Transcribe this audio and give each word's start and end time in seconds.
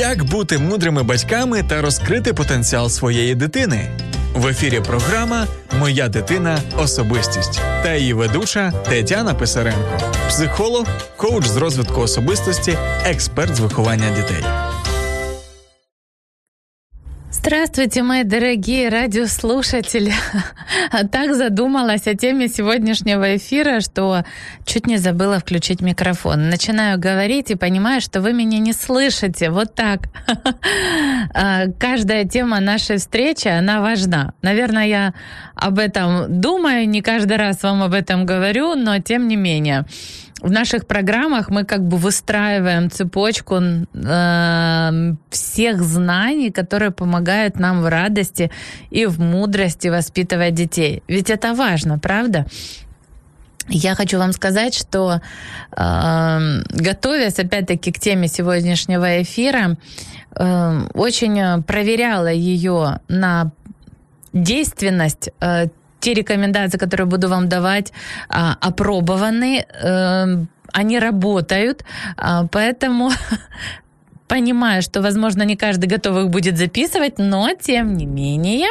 Як 0.00 0.24
бути 0.24 0.58
мудрими 0.58 1.02
батьками 1.02 1.62
та 1.62 1.82
розкрити 1.82 2.34
потенціал 2.34 2.88
своєї 2.88 3.34
дитини? 3.34 3.90
В 4.34 4.46
ефірі 4.46 4.80
програма 4.80 5.46
Моя 5.78 6.08
дитина 6.08 6.58
особистість 6.78 7.60
та 7.82 7.94
її 7.94 8.12
ведуча 8.12 8.72
Тетяна 8.88 9.34
Писаренко, 9.34 10.00
психолог, 10.28 10.86
коуч 11.16 11.46
з 11.46 11.56
розвитку 11.56 12.00
особистості, 12.00 12.78
експерт 13.04 13.56
з 13.56 13.60
виховання 13.60 14.10
дітей. 14.16 14.59
Здравствуйте, 17.50 18.04
мои 18.04 18.22
дорогие 18.22 18.88
радиослушатели. 18.90 20.12
Так 21.10 21.34
задумалась 21.34 22.06
о 22.06 22.14
теме 22.14 22.46
сегодняшнего 22.46 23.36
эфира, 23.36 23.80
что 23.80 24.24
чуть 24.64 24.86
не 24.86 24.98
забыла 24.98 25.40
включить 25.40 25.80
микрофон. 25.80 26.48
Начинаю 26.48 26.96
говорить 26.96 27.50
и 27.50 27.56
понимаю, 27.56 28.00
что 28.00 28.20
вы 28.20 28.32
меня 28.34 28.60
не 28.60 28.72
слышите. 28.72 29.50
Вот 29.50 29.74
так. 29.74 30.02
А, 31.32 31.66
каждая 31.78 32.24
тема 32.24 32.60
нашей 32.60 32.98
встречи, 32.98 33.48
она 33.48 33.80
важна. 33.80 34.32
Наверное, 34.42 34.86
я 34.86 35.14
об 35.54 35.78
этом 35.78 36.40
думаю, 36.40 36.88
не 36.88 37.02
каждый 37.02 37.36
раз 37.36 37.62
вам 37.62 37.82
об 37.82 37.94
этом 37.94 38.26
говорю, 38.26 38.74
но 38.74 38.98
тем 38.98 39.28
не 39.28 39.36
менее 39.36 39.84
в 40.40 40.50
наших 40.50 40.86
программах 40.86 41.50
мы 41.50 41.64
как 41.64 41.82
бы 41.86 41.96
выстраиваем 41.96 42.90
цепочку 42.90 43.56
э, 43.56 45.14
всех 45.30 45.82
знаний, 45.82 46.50
которые 46.50 46.90
помогают 46.90 47.58
нам 47.58 47.82
в 47.82 47.88
радости 47.88 48.50
и 48.90 49.06
в 49.06 49.20
мудрости 49.20 49.88
воспитывать 49.88 50.54
детей. 50.54 51.02
Ведь 51.08 51.30
это 51.30 51.54
важно, 51.54 51.98
правда? 51.98 52.46
Я 53.68 53.94
хочу 53.94 54.18
вам 54.18 54.32
сказать, 54.32 54.74
что 54.74 55.20
э, 55.76 56.62
готовясь 56.70 57.38
опять-таки 57.38 57.92
к 57.92 58.00
теме 58.00 58.26
сегодняшнего 58.26 59.22
эфира, 59.22 59.76
э, 60.34 60.80
очень 60.94 61.62
проверяла 61.62 62.32
ее 62.32 63.00
на 63.08 63.52
действенность 64.32 65.30
э, 65.40 65.68
те 66.00 66.14
рекомендации, 66.14 66.78
которые 66.78 67.06
буду 67.06 67.28
вам 67.28 67.48
давать, 67.48 67.92
а, 68.28 68.56
опробованы, 68.60 69.64
э, 69.82 70.44
они 70.72 70.98
работают, 71.00 71.84
а, 72.16 72.46
поэтому 72.50 73.10
понимаю, 74.30 74.80
что, 74.82 75.02
возможно, 75.02 75.42
не 75.42 75.56
каждый 75.56 75.86
готов 75.86 76.16
их 76.16 76.30
будет 76.30 76.56
записывать, 76.56 77.18
но 77.18 77.50
тем 77.60 77.96
не 77.96 78.06
менее, 78.06 78.68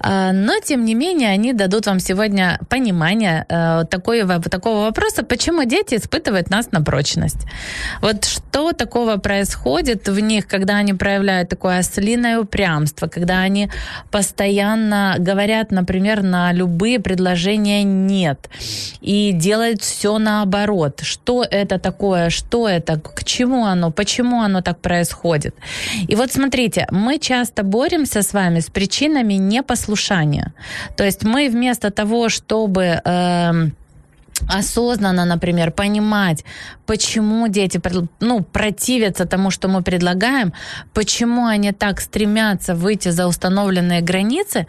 а, 0.00 0.32
но 0.32 0.54
тем 0.64 0.84
не 0.84 0.94
менее 0.94 1.28
они 1.28 1.52
дадут 1.52 1.86
вам 1.86 2.00
сегодня 2.00 2.58
понимание 2.68 3.46
э, 3.48 3.84
такого, 3.88 4.40
такого 4.40 4.86
вопроса, 4.86 5.22
почему 5.22 5.64
дети 5.64 5.94
испытывают 5.94 6.50
нас 6.50 6.72
на 6.72 6.82
прочность. 6.82 7.46
Вот 8.00 8.24
что 8.24 8.72
такого 8.72 9.18
происходит 9.18 10.08
в 10.08 10.18
них, 10.18 10.48
когда 10.48 10.78
они 10.78 10.94
проявляют 10.94 11.48
такое 11.48 11.78
ослиное 11.78 12.40
упрямство, 12.40 13.06
когда 13.06 13.38
они 13.38 13.70
постоянно 14.10 15.14
говорят, 15.18 15.70
например, 15.70 16.22
на 16.22 16.52
любые 16.52 16.98
предложения 16.98 17.84
«нет» 17.84 18.50
и 19.00 19.30
делают 19.32 19.82
все 19.82 20.18
наоборот. 20.18 21.00
Что 21.02 21.44
это 21.48 21.78
такое, 21.78 22.30
что 22.30 22.68
это, 22.68 22.98
к 22.98 23.24
чему 23.24 23.64
оно, 23.64 23.92
почему 23.92 24.40
оно 24.42 24.60
так 24.60 24.71
так 24.72 24.80
происходит. 24.80 25.54
И 26.08 26.16
вот 26.16 26.32
смотрите, 26.32 26.86
мы 26.90 27.18
часто 27.18 27.62
боремся 27.62 28.22
с 28.22 28.32
вами 28.32 28.60
с 28.60 28.70
причинами 28.70 29.34
непослушания. 29.34 30.52
То 30.96 31.04
есть 31.04 31.24
мы 31.24 31.48
вместо 31.48 31.90
того, 31.90 32.28
чтобы... 32.28 33.00
Э, 33.04 33.70
осознанно, 34.48 35.24
например, 35.24 35.70
понимать, 35.70 36.44
почему 36.86 37.48
дети 37.48 37.80
ну, 38.20 38.42
противятся 38.42 39.24
тому, 39.24 39.50
что 39.50 39.68
мы 39.68 39.82
предлагаем, 39.82 40.52
почему 40.94 41.46
они 41.46 41.72
так 41.72 42.00
стремятся 42.00 42.74
выйти 42.74 43.10
за 43.10 43.26
установленные 43.26 44.00
границы, 44.00 44.66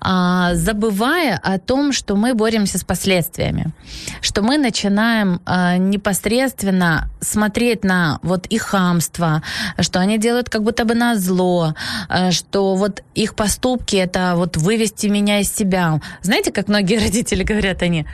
а, 0.00 0.54
забывая 0.54 1.38
о 1.42 1.58
том, 1.58 1.92
что 1.92 2.16
мы 2.16 2.34
боремся 2.34 2.78
с 2.78 2.84
последствиями, 2.84 3.72
что 4.20 4.42
мы 4.42 4.58
начинаем 4.58 5.40
а, 5.44 5.76
непосредственно 5.76 7.08
смотреть 7.20 7.84
на 7.84 8.18
вот 8.22 8.46
их 8.46 8.62
хамство, 8.62 9.42
что 9.78 10.00
они 10.00 10.18
делают 10.18 10.48
как 10.48 10.62
будто 10.62 10.84
бы 10.84 10.94
на 10.94 11.16
зло, 11.16 11.74
а, 12.08 12.32
что 12.32 12.74
вот 12.74 13.02
их 13.14 13.34
поступки 13.34 13.96
это 13.96 14.34
вот 14.36 14.56
вывести 14.56 15.06
меня 15.06 15.40
из 15.40 15.54
себя. 15.54 16.00
Знаете, 16.22 16.52
как 16.52 16.68
многие 16.68 16.98
родители 17.02 17.44
говорят, 17.44 17.82
они 17.82 18.06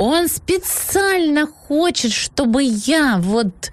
он 0.00 0.28
специально 0.28 1.46
хочет, 1.46 2.12
чтобы 2.12 2.62
я 2.62 3.18
вот 3.18 3.70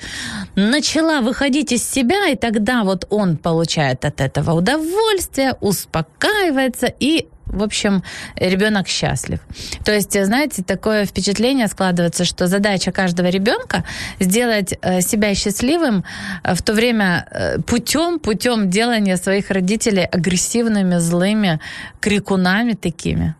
начала 0.56 1.22
выходить 1.22 1.72
из 1.72 1.90
себя, 1.90 2.28
и 2.28 2.36
тогда 2.36 2.84
вот 2.84 3.08
он 3.10 3.38
получает 3.38 4.04
от 4.04 4.20
этого 4.20 4.52
удовольствие, 4.52 5.56
успокаивается 5.62 6.94
и 7.00 7.28
в 7.46 7.64
общем, 7.64 8.04
ребенок 8.36 8.90
счастлив. 8.90 9.40
То 9.86 9.94
есть, 9.94 10.22
знаете, 10.26 10.64
такое 10.64 11.06
впечатление 11.06 11.68
складывается, 11.68 12.26
что 12.26 12.48
задача 12.48 12.92
каждого 12.92 13.28
ребенка 13.28 13.86
сделать 14.20 14.74
э, 14.82 15.00
себя 15.00 15.34
счастливым 15.34 16.04
э, 16.44 16.56
в 16.56 16.62
то 16.62 16.74
время 16.74 17.26
э, 17.32 17.60
путем, 17.62 18.20
путем 18.20 18.70
делания 18.70 19.16
своих 19.16 19.50
родителей 19.50 20.04
агрессивными, 20.04 20.98
злыми, 20.98 21.62
крикунами 22.02 22.74
такими. 22.74 23.36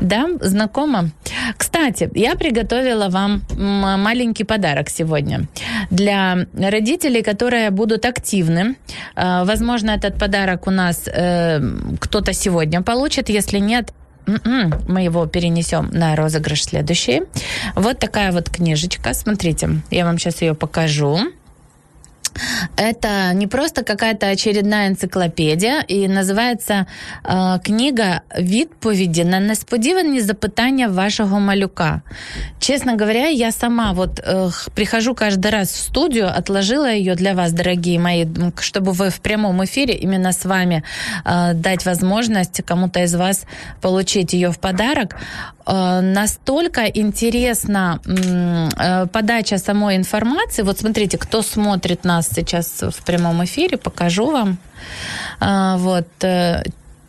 Да, 0.00 0.28
знакомо. 0.40 1.10
Кстати, 1.56 2.10
я 2.14 2.34
приготовила 2.36 3.08
вам 3.08 3.42
маленький 3.56 4.44
подарок 4.44 4.90
сегодня 4.90 5.48
для 5.90 6.46
родителей, 6.54 7.22
которые 7.22 7.70
будут 7.70 8.04
активны. 8.04 8.76
А, 9.14 9.44
возможно, 9.44 9.90
этот 9.90 10.18
подарок 10.18 10.66
у 10.66 10.70
нас 10.70 11.08
э, 11.08 11.60
кто-то 12.00 12.32
сегодня 12.32 12.82
получит. 12.82 13.28
Если 13.28 13.58
нет, 13.58 13.92
м-м, 14.26 14.74
мы 14.88 15.02
его 15.02 15.26
перенесем 15.26 15.90
на 15.92 16.16
розыгрыш 16.16 16.64
следующий. 16.64 17.22
Вот 17.74 17.98
такая 17.98 18.32
вот 18.32 18.50
книжечка. 18.50 19.14
Смотрите, 19.14 19.82
я 19.90 20.04
вам 20.04 20.18
сейчас 20.18 20.42
ее 20.42 20.54
покажу. 20.54 21.18
Это 22.77 23.33
не 23.33 23.47
просто 23.47 23.83
какая-то 23.83 24.27
очередная 24.27 24.89
энциклопедия, 24.89 25.81
и 25.87 26.07
называется 26.07 26.85
э, 27.23 27.59
книга 27.63 28.21
«Відповіді 28.39 29.25
на 29.25 29.39
несподівані 29.39 30.21
запитання 30.21 30.87
вашого 30.87 31.39
малюка». 31.39 32.01
Честно 32.59 32.91
говоря, 32.91 33.29
я 33.29 33.51
сама 33.51 33.91
вот 33.91 34.19
э, 34.19 34.69
прихожу 34.73 35.13
каждый 35.13 35.51
раз 35.51 35.71
в 35.71 35.75
студию, 35.75 36.31
отложила 36.37 36.91
ее 36.91 37.15
для 37.15 37.33
вас, 37.33 37.53
дорогие 37.53 37.99
мои, 37.99 38.25
чтобы 38.55 38.91
вы 38.91 39.09
в 39.09 39.19
прямом 39.19 39.63
эфире 39.63 39.93
именно 39.93 40.33
с 40.33 40.45
вами 40.45 40.83
э, 41.25 41.53
дать 41.53 41.85
возможность 41.85 42.61
кому-то 42.65 42.99
из 42.99 43.15
вас 43.15 43.45
получить 43.81 44.33
ее 44.33 44.49
в 44.49 44.57
подарок. 44.57 45.15
Э, 45.67 46.01
настолько 46.01 46.81
интересна 46.81 47.99
э, 48.05 49.07
подача 49.11 49.57
самой 49.57 49.95
информации. 49.95 50.63
Вот 50.63 50.79
смотрите, 50.79 51.17
кто 51.17 51.41
смотрит 51.41 52.05
нас 52.05 52.18
сейчас 52.22 52.82
в 52.82 53.02
прямом 53.02 53.44
эфире, 53.44 53.76
покажу 53.76 54.30
вам. 54.30 54.58
Э, 55.40 55.76
вот 55.76 56.24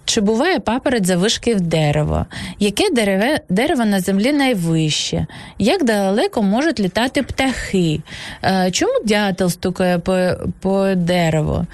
чи 0.05 0.21
буває 0.21 0.59
папорець 0.59 1.07
завишки 1.07 1.55
в 1.55 1.61
дерево? 1.61 2.25
Яке 2.59 2.89
дереве, 2.89 3.39
дерево 3.49 3.85
на 3.85 3.99
землі 3.99 4.33
найвище? 4.33 5.25
Як 5.59 5.83
далеко 5.83 6.41
можуть 6.43 6.79
літати 6.79 7.23
птахи? 7.23 8.01
Чому 8.71 8.93
дятел 9.05 9.49
стукає 9.49 9.99
по, 9.99 10.31
по 10.59 10.95
дереву? 10.95 11.65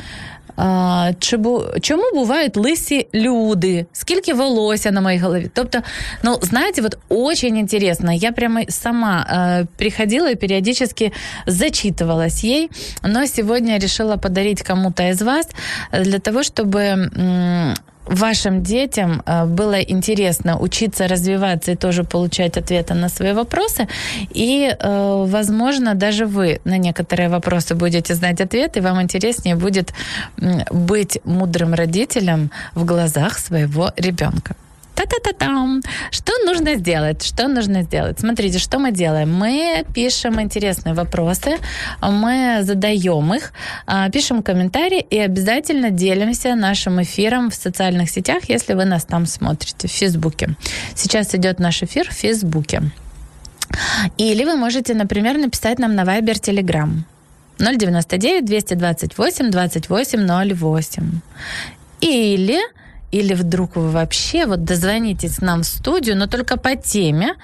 а, 0.56 1.12
чи 1.18 1.36
бу, 1.36 1.64
чому 1.80 2.02
бувають 2.14 2.56
лисі 2.56 3.06
люди, 3.14 3.86
скільки 3.92 4.34
волосся 4.34 4.90
на 4.90 5.00
моїй 5.00 5.18
голові. 5.18 5.50
Тобто, 5.54 5.78
ну, 6.22 6.38
знаете, 6.42 6.82
вот 6.82 6.98
очень 7.08 7.56
интересно. 7.56 8.12
Я 8.12 8.32
прямо 8.32 8.60
сама 8.68 9.26
э, 9.30 9.66
приходила 9.76 10.30
и 10.30 10.34
периодически 10.34 11.12
зачитывалась 11.46 12.44
ей, 12.44 12.70
но 13.02 13.26
сегодня 13.26 13.78
решила 13.78 14.16
подарить 14.16 14.62
кому-то 14.62 15.02
из 15.02 15.22
вас 15.22 15.48
для 15.92 16.18
того, 16.18 16.42
чтобы 16.42 17.10
вашим 18.07 18.63
детям 18.63 19.21
э, 19.25 19.45
было 19.45 19.81
интересно 19.81 20.59
учиться 20.59 21.07
развиваться 21.07 21.71
и 21.71 21.75
тоже 21.75 22.03
получать 22.03 22.57
ответы 22.57 22.93
на 22.93 23.09
свои 23.09 23.33
вопросы. 23.33 23.87
И, 24.35 24.75
э, 24.79 25.25
возможно, 25.27 25.95
даже 25.95 26.25
вы 26.25 26.59
на 26.65 26.77
некоторые 26.77 27.29
вопросы 27.29 27.75
будете 27.75 28.15
знать 28.15 28.41
ответы, 28.41 28.79
и 28.79 28.81
вам 28.81 29.01
интереснее 29.01 29.55
будет 29.55 29.93
быть 30.71 31.19
мудрым 31.25 31.73
родителем 31.73 32.51
в 32.75 32.85
глазах 32.85 33.39
своего 33.39 33.91
ребенка. 33.97 34.55
Та-та-та-там. 34.97 35.81
Что 36.09 36.33
нужно 36.43 36.73
сделать? 36.75 37.23
Что 37.23 37.47
нужно 37.47 37.83
сделать? 37.83 38.19
Смотрите, 38.19 38.57
что 38.57 38.79
мы 38.79 38.91
делаем. 38.91 39.31
Мы 39.31 39.85
пишем 39.93 40.41
интересные 40.41 40.95
вопросы, 40.95 41.57
мы 42.01 42.63
задаем 42.63 43.31
их, 43.35 43.53
а, 43.85 44.09
пишем 44.09 44.41
комментарии 44.41 45.05
и 45.07 45.19
обязательно 45.19 45.91
делимся 45.91 46.55
нашим 46.55 46.99
эфиром 46.99 47.51
в 47.51 47.53
социальных 47.53 48.09
сетях, 48.09 48.49
если 48.49 48.73
вы 48.73 48.85
нас 48.85 49.05
там 49.05 49.27
смотрите, 49.27 49.87
в 49.87 49.91
Фейсбуке. 49.91 50.55
Сейчас 50.95 51.35
идет 51.35 51.59
наш 51.59 51.83
эфир 51.83 52.09
в 52.09 52.13
Фейсбуке. 52.13 52.81
Или 54.17 54.45
вы 54.45 54.55
можете, 54.55 54.95
например, 54.95 55.37
написать 55.37 55.77
нам 55.77 55.93
на 55.93 56.05
Viber 56.05 56.41
Telegram 56.41 56.89
099 57.59 58.45
228 58.45 59.51
28 59.51 60.55
08. 60.55 61.21
Или 62.01 62.59
или 63.11 63.33
вдруг 63.33 63.75
вы 63.75 63.89
вообще 63.89 64.45
вот 64.45 64.63
дозвонитесь 64.63 65.39
нам 65.41 65.61
в 65.61 65.65
студию, 65.65 66.17
но 66.17 66.27
только 66.27 66.57
по 66.57 66.75
теме 66.75 67.35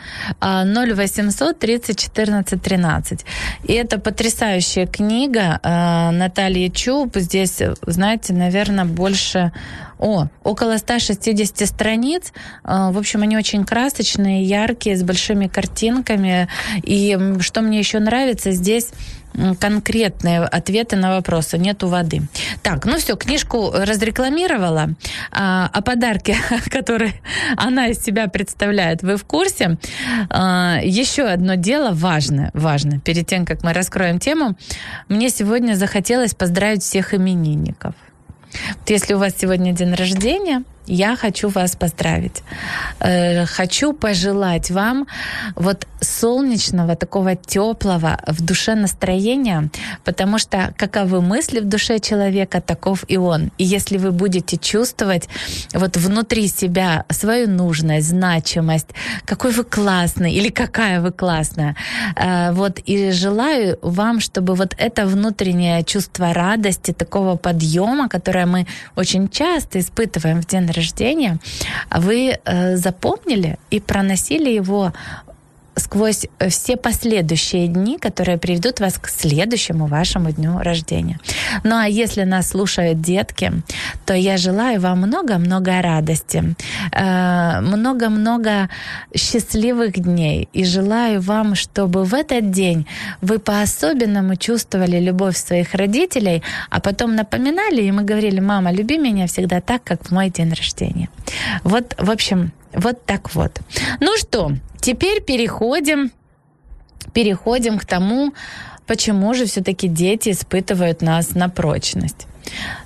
0800 0.42 1.57
30 1.57 1.98
14 1.98 2.62
13. 2.62 3.25
И 3.63 3.74
это 3.74 4.00
потрясающая 4.00 4.86
книга 4.88 5.60
а, 5.63 6.12
Натальи 6.12 6.68
Чуб. 6.69 7.15
Здесь, 7.15 7.62
знаете, 7.86 8.33
наверное, 8.33 8.86
больше 8.86 9.51
о, 10.04 10.28
около 10.44 10.78
160 10.78 11.66
страниц. 11.66 12.34
А, 12.64 12.92
в 12.92 12.98
общем, 12.98 13.22
они 13.22 13.38
очень 13.38 13.64
красочные, 13.64 14.44
яркие, 14.44 14.98
с 14.98 15.04
большими 15.04 15.48
картинками. 15.48 16.50
И 16.84 17.18
что 17.40 17.62
мне 17.62 17.80
еще 17.80 18.00
нравится, 18.00 18.52
здесь 18.52 18.90
конкретные 19.60 20.42
ответы 20.42 20.98
на 20.98 21.16
вопросы. 21.16 21.58
Нету 21.58 21.88
воды. 21.88 22.24
Так, 22.62 22.86
ну 22.86 22.98
все, 22.98 23.16
книжку 23.16 23.72
разрекламировала. 23.74 24.90
А, 25.32 25.70
о 25.72 25.82
подарке, 25.82 26.36
который 26.70 27.14
она 27.56 27.88
из 27.88 28.04
себя 28.04 28.28
представляет, 28.28 29.04
вы 29.04 29.16
в 29.16 29.24
курсе. 29.24 29.78
А, 30.30 30.80
еще 30.84 31.24
одно 31.24 31.56
дело 31.56 31.92
важное, 31.94 32.52
важно. 32.54 33.00
Перед 33.00 33.28
тем, 33.28 33.46
как 33.46 33.64
мы 33.64 33.72
раскроем 33.72 34.20
тему, 34.20 34.58
мне 35.08 35.30
сегодня 35.30 35.76
захотелось 35.76 36.36
поздравить 36.36 36.84
всех 36.84 37.14
именинников. 37.14 37.96
Вот 38.80 38.90
если 38.90 39.14
у 39.14 39.20
вас 39.20 39.34
сегодня 39.38 39.74
день 39.74 39.94
рождения, 39.94 40.64
я 40.88 41.16
хочу 41.16 41.50
вас 41.50 41.76
поздравить. 41.76 42.44
Э, 43.00 43.46
хочу 43.46 43.94
пожелать 43.94 44.72
вам 44.72 45.08
вот 45.56 45.88
солнечного, 46.02 46.96
такого 46.96 47.36
теплого 47.36 48.20
в 48.28 48.42
душе 48.42 48.76
настроения, 48.76 49.70
потому 50.04 50.38
что 50.38 50.74
каковы 50.78 51.22
мысли 51.22 51.60
в 51.60 51.66
душе 51.66 52.00
человека, 52.00 52.62
таков 52.62 53.06
и 53.08 53.18
он. 53.18 53.52
И 53.58 53.64
если 53.64 53.98
вы 53.98 54.12
будете 54.12 54.58
чувствовать 54.58 55.30
вот 55.74 55.98
внутри 55.98 56.48
себя 56.48 57.06
свою 57.10 57.50
нужность, 57.50 58.10
значимость, 58.10 58.90
какой 59.26 59.52
вы 59.52 59.64
классный 59.64 60.34
или 60.34 60.50
какая 60.50 61.00
вы 61.02 61.12
классная, 61.12 61.76
э, 62.16 62.52
вот 62.52 62.80
и 62.80 63.12
желаю 63.12 63.80
вам, 63.82 64.20
чтобы 64.20 64.56
вот 64.56 64.76
это 64.78 65.06
внутреннее 65.06 65.84
чувство 65.84 66.34
радости, 66.34 66.92
такого 66.92 67.38
подъема, 67.38 68.10
которое 68.10 68.46
мы 68.46 68.68
очень 68.96 69.30
часто 69.30 69.80
испытываем 69.80 70.42
в 70.42 70.46
день 70.46 70.73
рождения, 70.74 71.38
вы 71.90 72.38
э, 72.44 72.75
запомнили 72.75 73.58
и 73.72 73.80
проносили 73.80 74.50
его 74.50 74.94
сквозь 75.75 76.28
все 76.50 76.78
последующие 76.78 77.68
дни, 77.68 77.98
которые 77.98 78.38
приведут 78.38 78.80
вас 78.80 78.98
к 78.98 79.08
следующему 79.08 79.88
вашему 79.88 80.31
дню 80.31 80.60
рождения. 80.60 81.20
Ну 81.64 81.75
а 81.75 81.88
если 81.88 82.24
нас 82.24 82.50
слушают 82.50 83.02
детки, 83.02 83.52
то 84.06 84.14
я 84.14 84.38
желаю 84.38 84.80
вам 84.80 85.00
много-много 85.00 85.81
радости, 85.81 86.56
э, 86.92 87.62
много-много 87.62 88.70
счастливых 89.16 89.94
дней 89.94 90.48
и 90.54 90.66
желаю 90.66 91.22
вам, 91.22 91.56
чтобы 91.56 92.04
в 92.04 92.14
этот 92.14 92.52
день 92.52 92.86
вы 93.22 93.40
по-особенному 93.40 94.36
чувствовали 94.36 95.00
любовь 95.00 95.38
своих 95.38 95.74
родителей, 95.74 96.44
а 96.70 96.80
потом 96.80 97.16
напоминали 97.16 97.81
им 97.81 98.00
и 98.00 98.04
говорили, 98.04 98.40
мама, 98.40 98.72
люби 98.72 98.98
меня 98.98 99.28
всегда 99.28 99.62
так, 99.62 99.84
как 99.84 100.08
в 100.08 100.12
мой 100.12 100.30
день 100.30 100.54
рождения. 100.54 101.10
Вот, 101.64 101.96
в 101.98 102.12
общем, 102.12 102.52
вот 102.74 103.06
так 103.06 103.36
вот. 103.36 103.60
Ну 104.00 104.18
что, 104.18 104.52
теперь 104.84 105.22
переходим, 105.22 106.12
переходим 107.14 107.80
к 107.80 107.86
тому, 107.86 108.34
почему 108.86 109.34
же 109.34 109.46
все-таки 109.46 109.88
дети 109.88 110.30
испытывают 110.30 111.02
нас 111.02 111.36
на 111.36 111.50
прочность. 111.50 112.28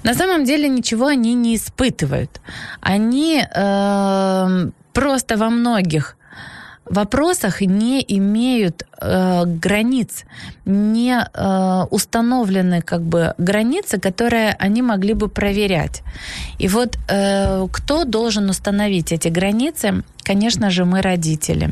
На 0.03 0.13
самом 0.13 0.45
деле 0.45 0.69
ничего 0.69 1.07
они 1.07 1.33
не 1.33 1.55
испытывают. 1.55 2.41
Они 2.81 3.43
э, 3.43 4.69
просто 4.93 5.37
во 5.37 5.49
многих 5.49 6.17
вопросах 6.85 7.61
не 7.61 8.05
имеют 8.07 8.83
э, 9.01 9.43
границ, 9.45 10.23
не 10.65 11.17
э, 11.17 11.85
установлены 11.89 12.81
как 12.81 13.01
бы 13.01 13.33
границы, 13.37 13.99
которые 13.99 14.55
они 14.59 14.81
могли 14.81 15.13
бы 15.13 15.27
проверять. 15.27 16.03
И 16.59 16.67
вот 16.67 16.97
э, 17.09 17.67
кто 17.71 18.05
должен 18.05 18.49
установить 18.49 19.11
эти 19.11 19.29
границы? 19.29 20.03
Конечно 20.27 20.69
же, 20.69 20.83
мы 20.83 21.01
родители. 21.01 21.69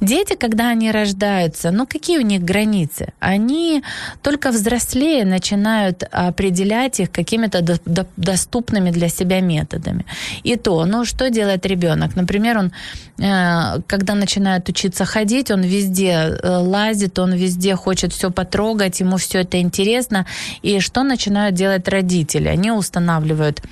Дети, 0.00 0.36
когда 0.36 0.70
они 0.70 0.92
рождаются, 0.92 1.70
ну 1.70 1.86
какие 1.86 2.18
у 2.18 2.22
них 2.22 2.40
границы? 2.40 3.06
Они 3.20 3.82
только 4.22 4.50
взрослее 4.50 5.24
начинают 5.24 6.04
определять 6.12 7.00
их 7.00 7.10
какими-то 7.10 7.60
до- 7.60 8.06
доступными 8.16 8.92
для 8.92 9.08
себя 9.08 9.40
методами. 9.40 10.04
И 10.44 10.56
то, 10.56 10.86
ну 10.86 11.04
что 11.04 11.30
делает 11.30 11.66
ребенок? 11.66 12.16
Например, 12.16 12.58
он, 12.58 12.72
э, 13.18 13.80
когда 13.86 14.14
начинает 14.14 14.68
учиться 14.68 15.04
ходить, 15.04 15.50
он 15.50 15.62
везде 15.62 16.12
э, 16.12 16.58
лазит, 16.58 17.18
он 17.18 17.34
везде 17.34 17.74
хочет 17.74 18.12
все 18.12 18.30
потрогать, 18.30 19.00
ему 19.00 19.16
все 19.16 19.40
это 19.40 19.58
интересно. 19.60 20.24
И 20.62 20.80
что 20.80 21.02
начинают 21.02 21.54
делать 21.54 21.88
родители? 21.88 22.48
Они 22.48 22.70
устанавливают 22.70 23.62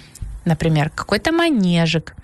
например, 0.46 0.90
какой-то 0.94 1.32
манежик, 1.32 2.14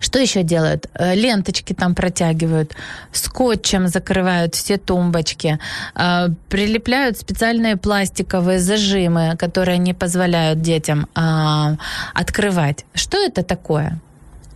что 0.00 0.18
еще 0.18 0.42
делают? 0.42 0.86
Э, 0.94 1.14
ленточки 1.14 1.72
там 1.72 1.94
протягивают, 1.94 2.74
скотчем 3.12 3.88
закрывают 3.88 4.54
все 4.54 4.76
тумбочки, 4.76 5.58
э, 5.94 6.28
прилепляют 6.48 7.18
специальные 7.18 7.76
пластиковые 7.76 8.58
зажимы, 8.58 9.36
которые 9.38 9.78
не 9.78 9.94
позволяют 9.94 10.60
детям 10.60 11.06
а, 11.14 11.76
открывать. 12.14 12.84
Что 12.94 13.18
это 13.18 13.42
такое? 13.42 14.00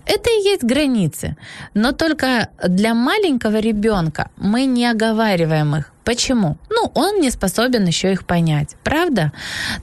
Это 0.08 0.30
и 0.30 0.42
есть 0.42 0.64
границы. 0.64 1.36
Но 1.74 1.92
только 1.92 2.48
для 2.66 2.94
маленького 2.94 3.60
ребенка 3.60 4.30
мы 4.36 4.64
не 4.64 4.86
оговариваем 4.86 5.76
их. 5.76 5.92
Почему? 6.04 6.56
Ну, 6.70 6.90
он 6.94 7.20
не 7.20 7.30
способен 7.30 7.86
еще 7.86 8.12
их 8.12 8.24
понять, 8.24 8.76
правда? 8.82 9.32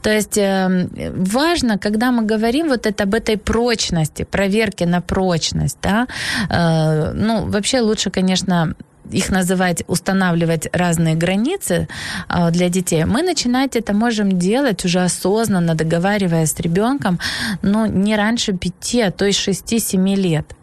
То 0.02 0.10
есть 0.10 0.38
э, 0.38 0.90
важно, 1.16 1.78
когда 1.78 2.12
мы 2.12 2.24
говорим 2.24 2.70
вот 2.70 2.88
это 2.88 3.04
об 3.04 3.14
этой 3.14 3.38
прочности, 3.38 4.24
проверке 4.24 4.88
на 4.88 5.02
прочность, 5.02 5.78
да, 5.84 6.08
э, 6.50 7.12
ну, 7.14 7.46
вообще 7.46 7.82
лучше, 7.82 8.10
конечно, 8.10 8.74
их 9.12 9.30
называть, 9.30 9.84
устанавливать 9.88 10.68
разные 10.74 11.16
границы 11.16 11.88
а, 12.28 12.52
для 12.52 12.70
детей, 12.70 13.06
мы 13.06 13.22
начинать 13.22 13.76
это 13.76 13.94
можем 13.94 14.40
делать 14.40 14.86
уже 14.86 15.04
осознанно, 15.04 15.76
договариваясь 15.76 16.52
с 16.52 16.60
ребенком, 16.60 17.20
но 17.62 17.86
не 17.86 18.16
раньше 18.16 18.54
5, 18.54 18.96
а 19.08 19.12
то 19.12 19.26
и 19.26 19.32
6-7 19.32 20.16
лет. 20.16 20.56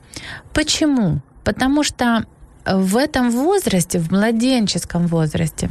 Почему? 0.53 1.21
Потому 1.45 1.83
что 1.83 2.25
в 2.65 2.97
этом 2.97 3.31
возрасте, 3.31 3.99
в 3.99 4.11
младенческом 4.11 5.07
возрасте, 5.07 5.69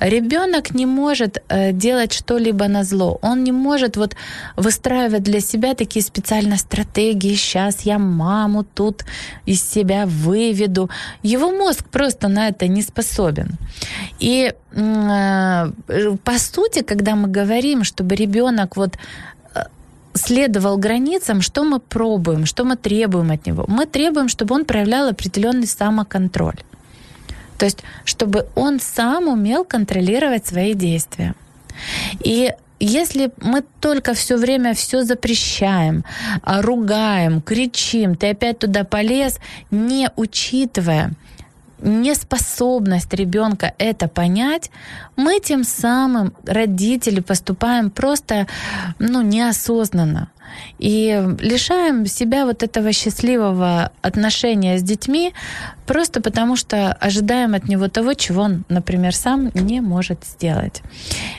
ребенок 0.00 0.74
не 0.74 0.86
может 0.86 1.42
э, 1.48 1.72
делать 1.72 2.12
что-либо 2.12 2.68
на 2.68 2.84
зло. 2.84 3.18
Он 3.22 3.44
не 3.44 3.52
может 3.52 3.96
вот 3.96 4.16
выстраивать 4.56 5.22
для 5.22 5.40
себя 5.40 5.74
такие 5.74 6.04
специальные 6.04 6.58
стратегии. 6.58 7.34
Сейчас 7.34 7.82
я 7.82 7.98
маму 7.98 8.64
тут 8.64 9.04
из 9.46 9.62
себя 9.62 10.06
выведу. 10.06 10.90
Его 11.22 11.50
мозг 11.50 11.84
просто 11.90 12.28
на 12.28 12.48
это 12.48 12.68
не 12.68 12.82
способен. 12.82 13.56
И 14.20 14.52
э, 14.72 15.66
по 16.24 16.38
сути, 16.38 16.82
когда 16.82 17.16
мы 17.16 17.28
говорим, 17.28 17.84
чтобы 17.84 18.14
ребенок 18.14 18.76
вот 18.76 18.98
следовал 20.16 20.78
границам, 20.78 21.40
что 21.40 21.64
мы 21.64 21.80
пробуем, 21.80 22.46
что 22.46 22.64
мы 22.64 22.76
требуем 22.76 23.30
от 23.30 23.46
него. 23.46 23.64
Мы 23.68 23.86
требуем, 23.86 24.28
чтобы 24.28 24.54
он 24.54 24.64
проявлял 24.64 25.08
определенный 25.08 25.66
самоконтроль. 25.66 26.60
То 27.58 27.64
есть, 27.64 27.82
чтобы 28.04 28.46
он 28.54 28.80
сам 28.80 29.28
умел 29.28 29.64
контролировать 29.64 30.46
свои 30.46 30.74
действия. 30.74 31.34
И 32.22 32.52
если 32.78 33.30
мы 33.40 33.62
только 33.80 34.12
все 34.12 34.36
время 34.36 34.74
все 34.74 35.02
запрещаем, 35.02 36.04
а, 36.42 36.60
ругаем, 36.60 37.40
кричим, 37.40 38.14
ты 38.16 38.30
опять 38.30 38.58
туда 38.58 38.84
полез, 38.84 39.38
не 39.70 40.10
учитывая 40.16 41.12
неспособность 41.80 43.12
ребенка 43.14 43.74
это 43.78 44.08
понять, 44.08 44.70
мы 45.16 45.40
тем 45.40 45.64
самым, 45.64 46.34
родители, 46.44 47.20
поступаем 47.20 47.90
просто 47.90 48.46
ну, 48.98 49.22
неосознанно 49.22 50.30
и 50.78 51.22
лишаем 51.40 52.06
себя 52.06 52.46
вот 52.46 52.62
этого 52.62 52.92
счастливого 52.92 53.92
отношения 54.02 54.78
с 54.78 54.82
детьми 54.82 55.32
просто 55.86 56.20
потому, 56.20 56.56
что 56.56 56.92
ожидаем 56.92 57.54
от 57.54 57.68
него 57.68 57.88
того, 57.88 58.14
чего 58.14 58.42
он, 58.42 58.64
например, 58.68 59.14
сам 59.14 59.50
не 59.54 59.80
может 59.80 60.24
сделать. 60.24 60.82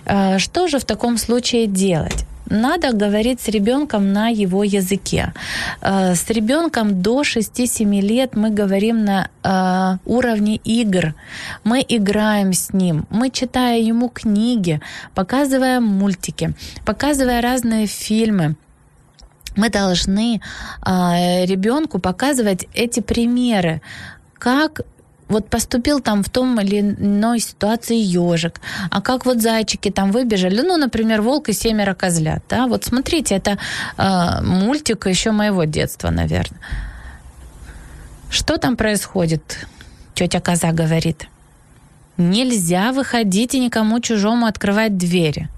А, 0.06 0.40
что 0.40 0.68
же 0.68 0.80
в 0.80 0.86
таком 0.86 1.18
случае 1.18 1.68
делать? 1.68 2.26
Надо 2.50 2.94
говорить 2.94 3.42
с 3.42 3.48
ребенком 3.48 4.14
на 4.14 4.30
его 4.30 4.64
языке. 4.64 5.34
А, 5.82 6.16
с 6.16 6.30
ребенком 6.30 7.02
до 7.02 7.22
6-7 7.22 8.02
лет 8.02 8.36
мы 8.36 8.50
говорим 8.50 9.06
на 9.06 9.30
а, 9.44 9.98
уровне 10.06 10.58
игр. 10.58 11.14
Мы 11.64 11.86
играем 11.88 12.54
с 12.54 12.74
ним, 12.74 13.06
мы 13.10 13.30
читаем 13.30 13.86
ему 13.86 14.10
книги, 14.10 14.82
показываем 15.14 15.84
мультики, 15.84 16.54
показывая 16.86 17.42
разные 17.42 17.88
фильмы 17.88 18.56
мы 19.56 19.70
должны 19.70 20.40
э, 20.86 21.46
ребенку 21.46 21.98
показывать 22.00 22.68
эти 22.76 23.00
примеры, 23.00 23.82
как 24.38 24.82
вот 25.28 25.50
поступил 25.50 26.00
там 26.00 26.24
в 26.24 26.30
том 26.30 26.60
или 26.62 26.82
иной 26.82 27.40
ситуации 27.40 27.98
ежик, 27.98 28.62
а 28.90 29.02
как 29.02 29.26
вот 29.26 29.42
зайчики 29.42 29.92
там 29.92 30.12
выбежали, 30.12 30.62
ну, 30.62 30.78
например, 30.78 31.22
волк 31.22 31.50
и 31.50 31.54
семеро 31.54 31.94
козлят, 31.94 32.44
да, 32.50 32.68
вот 32.68 32.86
смотрите, 32.86 33.36
это 33.36 33.58
э, 33.98 34.42
мультик 34.44 35.08
еще 35.08 35.32
моего 35.32 35.66
детства, 35.66 36.10
наверное. 36.10 36.60
Что 38.30 38.58
там 38.58 38.76
происходит? 38.76 39.68
Тетя 40.14 40.40
коза 40.42 40.72
говорит. 40.72 41.28
Нельзя 42.18 42.92
выходить 42.92 43.54
и 43.54 43.60
никому 43.60 44.00
чужому 44.00 44.48
открывать 44.48 44.98
двери. 44.98 45.50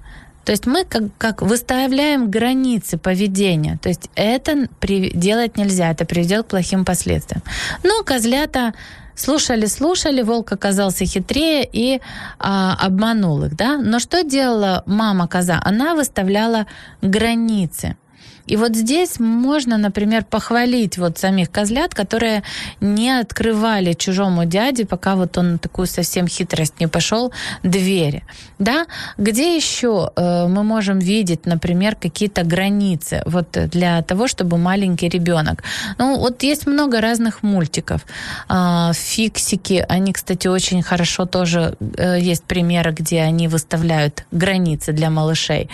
То 0.45 0.51
есть 0.51 0.65
мы 0.65 0.83
как, 0.83 1.03
как 1.17 1.41
выставляем 1.41 2.31
границы 2.31 2.97
поведения. 2.97 3.77
То 3.81 3.89
есть 3.89 4.09
это 4.15 4.67
при, 4.79 5.11
делать 5.11 5.57
нельзя, 5.57 5.91
это 5.91 6.05
приведет 6.05 6.47
к 6.47 6.49
плохим 6.49 6.85
последствиям. 6.85 7.43
Но 7.83 8.03
козлята 8.03 8.73
слушали, 9.19 9.65
слушали, 9.65 10.21
волк 10.21 10.51
оказался 10.51 11.05
хитрее 11.05 11.67
и 11.71 12.01
а, 12.39 12.77
обманул 12.79 13.43
их, 13.43 13.55
да. 13.55 13.77
Но 13.77 13.99
что 13.99 14.23
делала 14.23 14.83
мама 14.85 15.27
коза? 15.27 15.59
Она 15.63 15.95
выставляла 15.95 16.65
границы. 17.01 17.95
И 18.49 18.57
вот 18.57 18.75
здесь 18.75 19.19
можно, 19.19 19.77
например, 19.77 20.25
похвалить 20.25 20.97
вот 20.97 21.17
самих 21.17 21.51
козлят, 21.51 21.93
которые 21.93 22.43
не 22.81 23.11
открывали 23.11 23.93
чужому 23.93 24.45
дяде, 24.45 24.85
пока 24.85 25.15
вот 25.15 25.37
он 25.37 25.59
такую 25.59 25.87
совсем 25.87 26.27
хитрость 26.27 26.79
не 26.79 26.87
пошел, 26.87 27.31
двери. 27.63 28.23
Да? 28.57 28.87
Где 29.17 29.55
еще 29.55 30.11
э, 30.15 30.47
мы 30.47 30.63
можем 30.63 30.99
видеть, 30.99 31.45
например, 31.45 31.95
какие-то 31.95 32.43
границы 32.43 33.21
вот 33.25 33.51
для 33.51 34.01
того, 34.01 34.27
чтобы 34.27 34.57
маленький 34.57 35.09
ребенок? 35.09 35.63
Ну, 35.99 36.17
вот 36.17 36.43
есть 36.43 36.67
много 36.67 37.01
разных 37.01 37.43
мультиков. 37.43 38.05
Э, 38.49 38.91
фиксики, 38.93 39.85
они, 39.87 40.11
кстати, 40.11 40.47
очень 40.47 40.81
хорошо 40.81 41.25
тоже, 41.25 41.75
э, 41.97 42.17
есть 42.19 42.43
примеры, 42.43 42.91
где 42.91 43.21
они 43.21 43.47
выставляют 43.47 44.25
границы 44.31 44.91
для 44.91 45.09
малышей. 45.09 45.69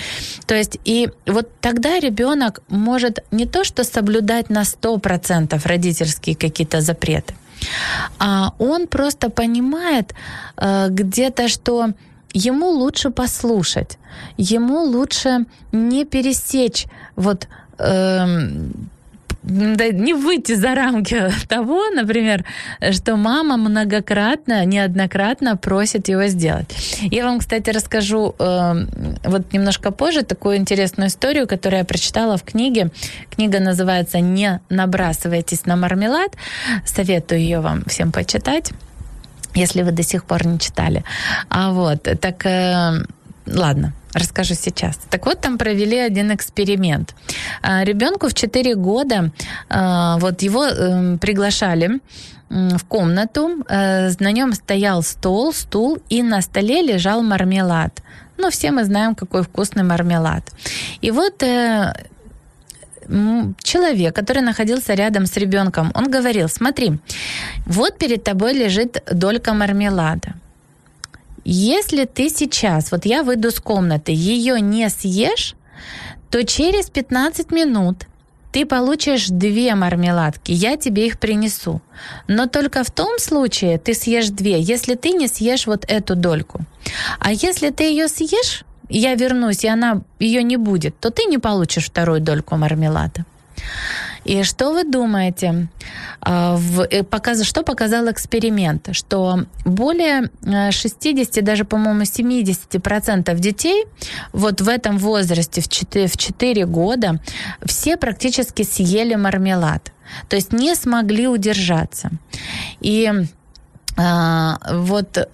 То 0.46 0.56
есть, 0.56 0.78
и 0.84 1.10
вот 1.26 1.50
тогда 1.62 2.00
ребенок 2.00 2.62
может 2.68 3.24
не 3.32 3.46
то 3.46 3.64
что 3.64 3.84
соблюдать 3.84 4.50
на 4.50 4.64
100% 4.64 5.68
родительские 5.68 6.36
какие-то 6.36 6.82
запреты, 6.82 7.36
а 8.20 8.54
он 8.60 8.88
просто 8.88 9.30
понимает 9.30 10.14
э, 10.58 10.88
где-то, 10.90 11.48
что 11.48 11.94
ему 12.34 12.70
лучше 12.70 13.12
послушать, 13.12 13.98
ему 14.38 14.84
лучше 14.84 15.46
не 15.72 16.06
пересечь 16.06 16.86
вот 17.16 17.48
э, 17.78 18.26
не 19.46 20.14
выйти 20.14 20.54
за 20.56 20.76
рамки 20.76 21.32
того, 21.48 21.90
например, 21.90 22.46
что 22.92 23.16
мама 23.16 23.58
многократно, 23.58 24.66
неоднократно 24.66 25.58
просит 25.58 26.08
его 26.08 26.28
сделать. 26.28 26.68
Я 27.12 27.26
вам, 27.26 27.40
кстати, 27.40 27.70
расскажу 27.70 28.36
э, 28.38 28.74
вот 29.24 29.54
немножко 29.54 29.92
позже 29.92 30.24
такую 30.24 30.58
интересную 30.58 31.10
историю, 31.10 31.48
которую 31.48 31.80
я 31.80 31.86
прочитала 31.86 32.38
в 32.38 32.44
книге. 32.44 32.92
Книга 33.30 33.60
называется 33.60 34.20
«Не 34.20 34.60
набрасывайтесь 34.70 35.66
на 35.66 35.76
мармелад». 35.76 36.32
Советую 36.86 37.42
ее 37.42 37.60
вам 37.60 37.84
всем 37.86 38.12
почитать 38.12 38.72
если 39.56 39.84
вы 39.84 39.92
до 39.92 40.04
сих 40.04 40.26
пор 40.26 40.46
не 40.46 40.60
читали. 40.60 41.06
А 41.50 41.72
вот, 41.72 42.04
так, 42.20 42.46
э, 42.46 43.06
ладно, 43.48 43.94
Расскажу 44.16 44.56
сейчас. 44.56 44.98
Так 45.10 45.26
вот, 45.26 45.42
там 45.42 45.58
провели 45.58 45.98
один 45.98 46.32
эксперимент. 46.32 47.14
А, 47.62 47.84
ребенку 47.84 48.28
в 48.28 48.34
4 48.34 48.76
года, 48.76 49.32
а, 49.70 50.18
вот 50.20 50.42
его 50.42 50.66
эм, 50.66 51.18
приглашали 51.20 52.00
в 52.50 52.84
комнату, 52.88 53.50
э, 53.68 54.12
на 54.20 54.32
нем 54.32 54.54
стоял 54.54 55.04
стол, 55.04 55.52
стул, 55.54 55.98
и 56.10 56.24
на 56.24 56.42
столе 56.42 56.82
лежал 56.82 57.24
мармелад. 57.24 58.02
Ну, 58.38 58.50
все 58.50 58.72
мы 58.72 58.86
знаем, 58.86 59.16
какой 59.16 59.42
вкусный 59.42 59.84
мармелад. 59.84 60.44
И 61.02 61.12
вот 61.12 61.44
э, 61.44 61.94
человек, 63.64 64.16
который 64.16 64.44
находился 64.44 64.94
рядом 64.94 65.26
с 65.26 65.36
ребенком, 65.38 65.92
он 65.94 66.10
говорил, 66.12 66.48
смотри, 66.48 67.00
вот 67.66 67.98
перед 67.98 68.24
тобой 68.24 68.54
лежит 68.54 69.04
долька 69.12 69.54
мармелада. 69.54 70.36
Если 71.46 72.06
ты 72.06 72.30
сейчас, 72.30 72.92
вот 72.92 73.06
я 73.06 73.22
выйду 73.22 73.52
с 73.52 73.60
комнаты, 73.60 74.12
ее 74.12 74.60
не 74.60 74.90
съешь, 74.90 75.56
то 76.32 76.44
через 76.44 76.90
15 76.90 77.52
минут 77.52 78.08
ты 78.52 78.66
получишь 78.66 79.28
две 79.28 79.76
мармеладки, 79.76 80.52
я 80.52 80.76
тебе 80.76 81.06
их 81.06 81.20
принесу. 81.20 81.82
Но 82.28 82.48
только 82.48 82.84
в 82.84 82.90
том 82.90 83.20
случае 83.20 83.78
ты 83.78 83.94
съешь 83.94 84.30
две, 84.30 84.60
если 84.60 84.96
ты 84.96 85.12
не 85.12 85.28
съешь 85.28 85.68
вот 85.68 85.86
эту 85.88 86.16
дольку. 86.16 86.62
А 87.20 87.32
если 87.32 87.70
ты 87.70 87.84
ее 87.84 88.08
съешь, 88.08 88.64
я 88.90 89.14
вернусь, 89.14 89.64
и 89.64 89.68
она 89.68 90.02
ее 90.20 90.42
не 90.42 90.58
будет, 90.58 91.00
то 91.00 91.12
ты 91.12 91.26
не 91.26 91.38
получишь 91.38 91.86
вторую 91.86 92.22
дольку 92.22 92.56
мармелада. 92.56 93.24
И 94.26 94.44
что 94.44 94.74
вы 94.74 94.84
думаете? 94.84 95.68
А, 96.22 96.60
э, 96.92 97.44
что 97.44 97.64
показал 97.64 98.12
эксперимент? 98.12 98.90
Что 98.92 99.46
более 99.66 100.30
60, 100.72 101.38
э, 101.38 101.42
даже, 101.42 101.64
по-моему, 101.64 102.06
70% 102.06 103.40
детей 103.40 103.86
вот 104.34 104.62
в 104.62 104.68
этом 104.68 104.98
возрасте, 104.98 105.62
в 105.62 105.70
4, 105.70 106.08
в 106.08 106.18
4 106.18 106.66
года, 106.66 107.22
все 107.64 107.98
практически 107.98 108.64
съели 108.64 109.16
мармелад. 109.16 109.92
То 110.28 110.36
есть 110.36 110.54
не 110.54 110.76
смогли 110.76 111.28
удержаться. 111.28 112.10
И 112.82 113.12
вот 113.98 115.30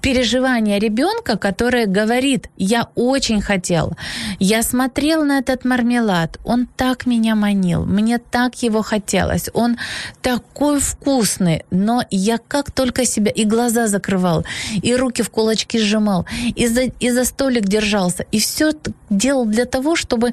переживание 0.00 0.78
ребенка, 0.78 1.36
который 1.36 1.84
говорит, 1.86 2.48
я 2.56 2.88
очень 2.94 3.42
хотел, 3.42 3.92
я 4.38 4.62
смотрел 4.62 5.24
на 5.24 5.38
этот 5.38 5.64
мармелад, 5.66 6.38
он 6.44 6.66
так 6.66 7.04
меня 7.04 7.34
манил, 7.34 7.84
мне 7.84 8.18
так 8.18 8.62
его 8.62 8.80
хотелось, 8.82 9.50
он 9.52 9.76
такой 10.22 10.80
вкусный, 10.80 11.64
но 11.70 12.02
я 12.10 12.38
как 12.38 12.70
только 12.70 13.04
себя 13.04 13.30
и 13.30 13.44
глаза 13.44 13.86
закрывал, 13.86 14.44
и 14.82 14.96
руки 14.96 15.22
в 15.22 15.28
кулачки 15.28 15.78
сжимал, 15.78 16.26
и 16.54 16.66
за, 16.66 16.84
и 16.84 17.10
за 17.10 17.24
столик 17.24 17.64
держался, 17.64 18.24
и 18.32 18.38
все 18.38 18.72
делал 19.10 19.44
для 19.44 19.66
того, 19.66 19.94
чтобы 19.94 20.32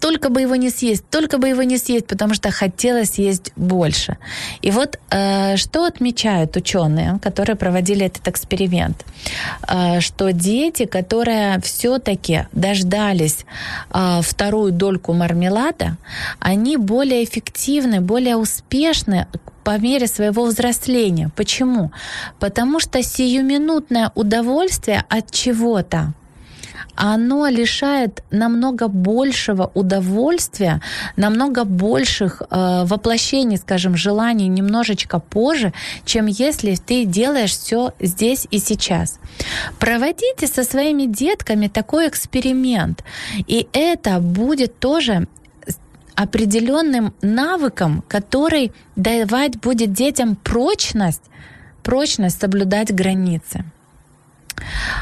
только 0.00 0.28
бы 0.28 0.42
его 0.42 0.56
не 0.56 0.70
съесть, 0.70 1.04
только 1.10 1.38
бы 1.38 1.48
его 1.48 1.62
не 1.62 1.78
съесть, 1.78 2.06
потому 2.06 2.34
что 2.34 2.50
хотелось 2.50 3.18
есть 3.18 3.52
больше. 3.56 4.16
И 4.62 4.70
вот 4.70 4.98
э, 5.10 5.56
что 5.56 5.84
отмечают 5.84 6.56
ученые, 6.56 7.18
которые 7.22 7.56
проводили 7.56 8.06
этот 8.06 8.28
эксперимент, 8.28 9.04
э, 9.68 10.00
что 10.00 10.32
дети, 10.32 10.84
которые 10.84 11.60
все-таки 11.60 12.46
дождались 12.52 13.44
э, 13.92 14.20
вторую 14.22 14.72
дольку 14.72 15.12
мармелада, 15.12 15.96
они 16.40 16.76
более 16.76 17.24
эффективны, 17.24 18.00
более 18.00 18.36
успешны 18.36 19.26
по 19.64 19.78
мере 19.78 20.06
своего 20.06 20.44
взросления. 20.44 21.30
Почему? 21.34 21.90
Потому 22.38 22.78
что 22.80 23.02
сиюминутное 23.02 24.12
удовольствие 24.14 25.04
от 25.08 25.30
чего-то 25.32 26.14
оно 26.96 27.46
лишает 27.46 28.22
намного 28.30 28.88
большего 28.88 29.70
удовольствия, 29.74 30.80
намного 31.16 31.64
больших 31.64 32.42
э, 32.42 32.84
воплощений, 32.84 33.58
скажем, 33.58 33.96
желаний 33.96 34.48
немножечко 34.48 35.18
позже, 35.18 35.72
чем 36.04 36.26
если 36.26 36.74
ты 36.74 37.04
делаешь 37.04 37.52
все 37.52 37.92
здесь 38.00 38.46
и 38.50 38.58
сейчас. 38.58 39.20
Проводите 39.78 40.46
со 40.46 40.64
своими 40.64 41.04
детками 41.04 41.68
такой 41.68 42.08
эксперимент, 42.08 43.04
и 43.46 43.68
это 43.72 44.18
будет 44.20 44.78
тоже 44.78 45.28
определенным 46.14 47.14
навыком, 47.20 48.02
который 48.08 48.72
давать 48.96 49.60
будет 49.60 49.92
детям 49.92 50.34
прочность, 50.34 51.22
прочность 51.82 52.40
соблюдать 52.40 52.92
границы. 52.92 53.64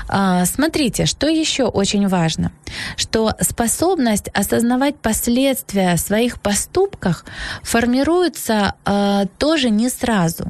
А, 0.08 0.44
смотрите, 0.44 1.06
что 1.06 1.28
еще 1.28 1.64
очень 1.64 2.08
важно, 2.08 2.52
что 2.96 3.32
способность 3.40 4.28
осознавать 4.28 4.96
последствия 4.96 5.96
своих 5.96 6.40
поступках 6.40 7.25
формируется 7.62 8.75
э, 8.84 9.26
тоже 9.38 9.70
не 9.70 9.88
сразу. 9.88 10.46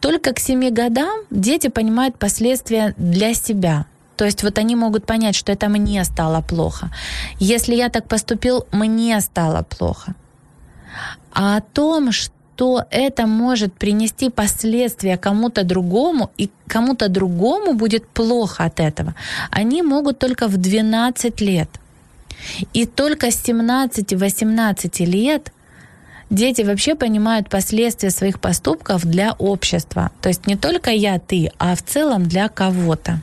Только 0.00 0.32
к 0.32 0.38
7 0.38 0.70
годам 0.70 1.20
дети 1.30 1.68
понимают 1.68 2.18
последствия 2.18 2.94
для 2.96 3.34
себя. 3.34 3.86
То 4.16 4.24
есть 4.24 4.42
вот 4.42 4.58
они 4.58 4.76
могут 4.76 5.06
понять, 5.06 5.34
что 5.34 5.52
это 5.52 5.68
мне 5.68 6.04
стало 6.04 6.42
плохо. 6.42 6.90
Если 7.38 7.74
я 7.74 7.88
так 7.88 8.08
поступил, 8.08 8.66
мне 8.72 9.20
стало 9.20 9.62
плохо. 9.62 10.14
А 11.32 11.56
о 11.56 11.60
том, 11.60 12.12
что 12.12 12.32
то 12.56 12.84
это 12.90 13.26
может 13.26 13.72
принести 13.72 14.30
последствия 14.30 15.16
кому-то 15.16 15.64
другому, 15.64 16.30
и 16.36 16.50
кому-то 16.66 17.08
другому 17.08 17.74
будет 17.74 18.06
плохо 18.06 18.64
от 18.64 18.80
этого. 18.80 19.14
Они 19.50 19.82
могут 19.82 20.18
только 20.18 20.48
в 20.48 20.56
12 20.56 21.40
лет. 21.40 21.68
И 22.72 22.86
только 22.86 23.30
с 23.30 23.42
17-18 23.44 25.04
лет 25.04 25.52
дети 26.30 26.62
вообще 26.62 26.94
понимают 26.94 27.48
последствия 27.48 28.10
своих 28.10 28.40
поступков 28.40 29.04
для 29.04 29.32
общества. 29.32 30.10
То 30.20 30.28
есть 30.28 30.46
не 30.46 30.56
только 30.56 30.90
я, 30.90 31.18
ты, 31.18 31.52
а 31.58 31.74
в 31.74 31.82
целом 31.82 32.26
для 32.28 32.48
кого-то. 32.48 33.20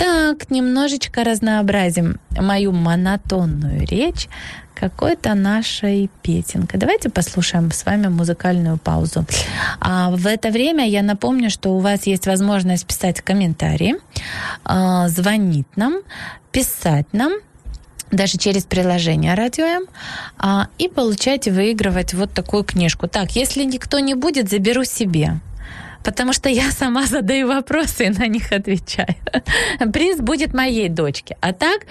Так, 0.00 0.50
немножечко 0.50 1.24
разнообразим 1.24 2.20
мою 2.30 2.72
монотонную 2.72 3.86
речь 3.86 4.28
какой-то 4.74 5.34
нашей 5.34 6.08
песенкой. 6.22 6.80
Давайте 6.80 7.10
послушаем 7.10 7.70
с 7.70 7.84
вами 7.84 8.08
музыкальную 8.08 8.78
паузу. 8.78 9.26
А 9.78 10.10
в 10.10 10.26
это 10.26 10.48
время 10.48 10.88
я 10.88 11.02
напомню, 11.02 11.50
что 11.50 11.76
у 11.76 11.80
вас 11.80 12.06
есть 12.06 12.26
возможность 12.26 12.86
писать 12.86 13.20
комментарии, 13.20 13.96
а, 14.64 15.06
звонить 15.08 15.68
нам, 15.76 15.96
писать 16.50 17.06
нам, 17.12 17.32
даже 18.10 18.38
через 18.38 18.64
приложение 18.64 19.34
Радио 19.34 19.66
М, 19.66 19.84
а, 20.38 20.68
и 20.78 20.88
получать 20.88 21.46
выигрывать 21.46 22.14
вот 22.14 22.32
такую 22.32 22.64
книжку. 22.64 23.06
Так, 23.06 23.32
если 23.32 23.64
никто 23.64 23.98
не 23.98 24.14
будет, 24.14 24.48
заберу 24.48 24.84
себе 24.84 25.40
потому 26.04 26.32
что 26.32 26.48
я 26.48 26.70
сама 26.70 27.06
задаю 27.06 27.48
вопросы 27.48 28.06
и 28.06 28.10
на 28.10 28.26
них 28.26 28.52
отвечаю. 28.52 29.16
Приз 29.92 30.18
будет 30.18 30.54
моей 30.54 30.88
дочке. 30.88 31.36
А 31.40 31.52
так, 31.52 31.86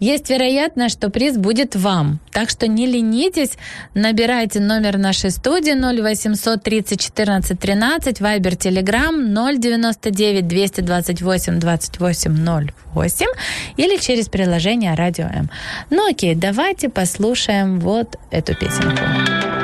есть 0.00 0.30
вероятность, 0.30 0.96
что 0.96 1.10
приз 1.10 1.36
будет 1.36 1.76
вам. 1.76 2.20
Так 2.32 2.50
что 2.50 2.66
не 2.66 2.86
ленитесь, 2.86 3.52
набирайте 3.94 4.60
номер 4.60 4.98
нашей 4.98 5.30
студии 5.30 5.72
0800 5.72 6.62
30 6.62 7.00
14 7.00 7.58
13, 7.58 8.20
Вайбер, 8.20 8.56
Телеграм 8.56 9.32
099 9.32 10.46
228 10.46 11.58
28 11.58 12.68
08 12.94 13.26
или 13.76 13.96
через 13.96 14.28
приложение 14.28 14.94
Радио 14.94 15.26
М. 15.26 15.50
Ну 15.90 16.10
окей, 16.10 16.34
давайте 16.34 16.88
послушаем 16.88 17.80
вот 17.80 18.18
эту 18.30 18.54
песенку. 18.54 19.61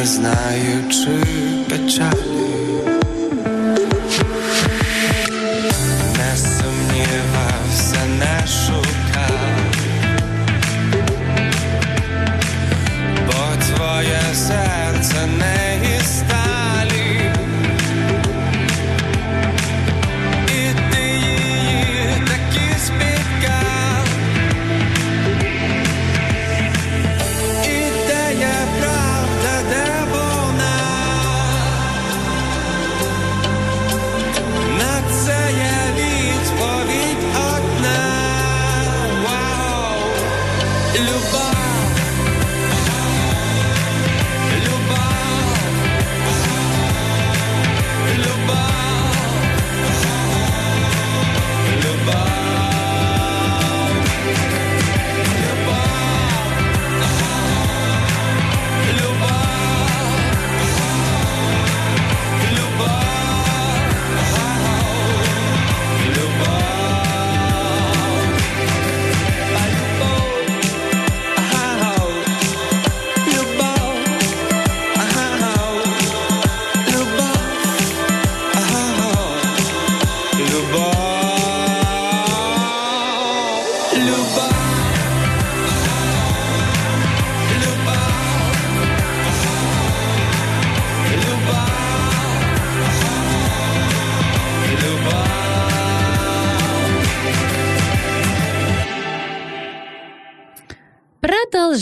не 0.00 0.06
знаю, 0.06 0.90
чи 0.90 1.26
печалі. 1.68 2.49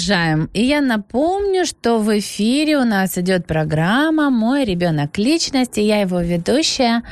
Продолжаем. 0.08 0.48
И 0.54 0.64
я 0.64 0.80
напомню, 0.80 1.66
что 1.66 1.98
в 1.98 2.18
эфире 2.18 2.78
у 2.78 2.84
нас 2.84 3.18
идет 3.18 3.46
программа 3.46 4.30
«Мой 4.30 4.64
ребенок 4.64 5.18
личности». 5.18 5.80
Я 5.80 6.00
его 6.00 6.20
ведущая 6.20 7.02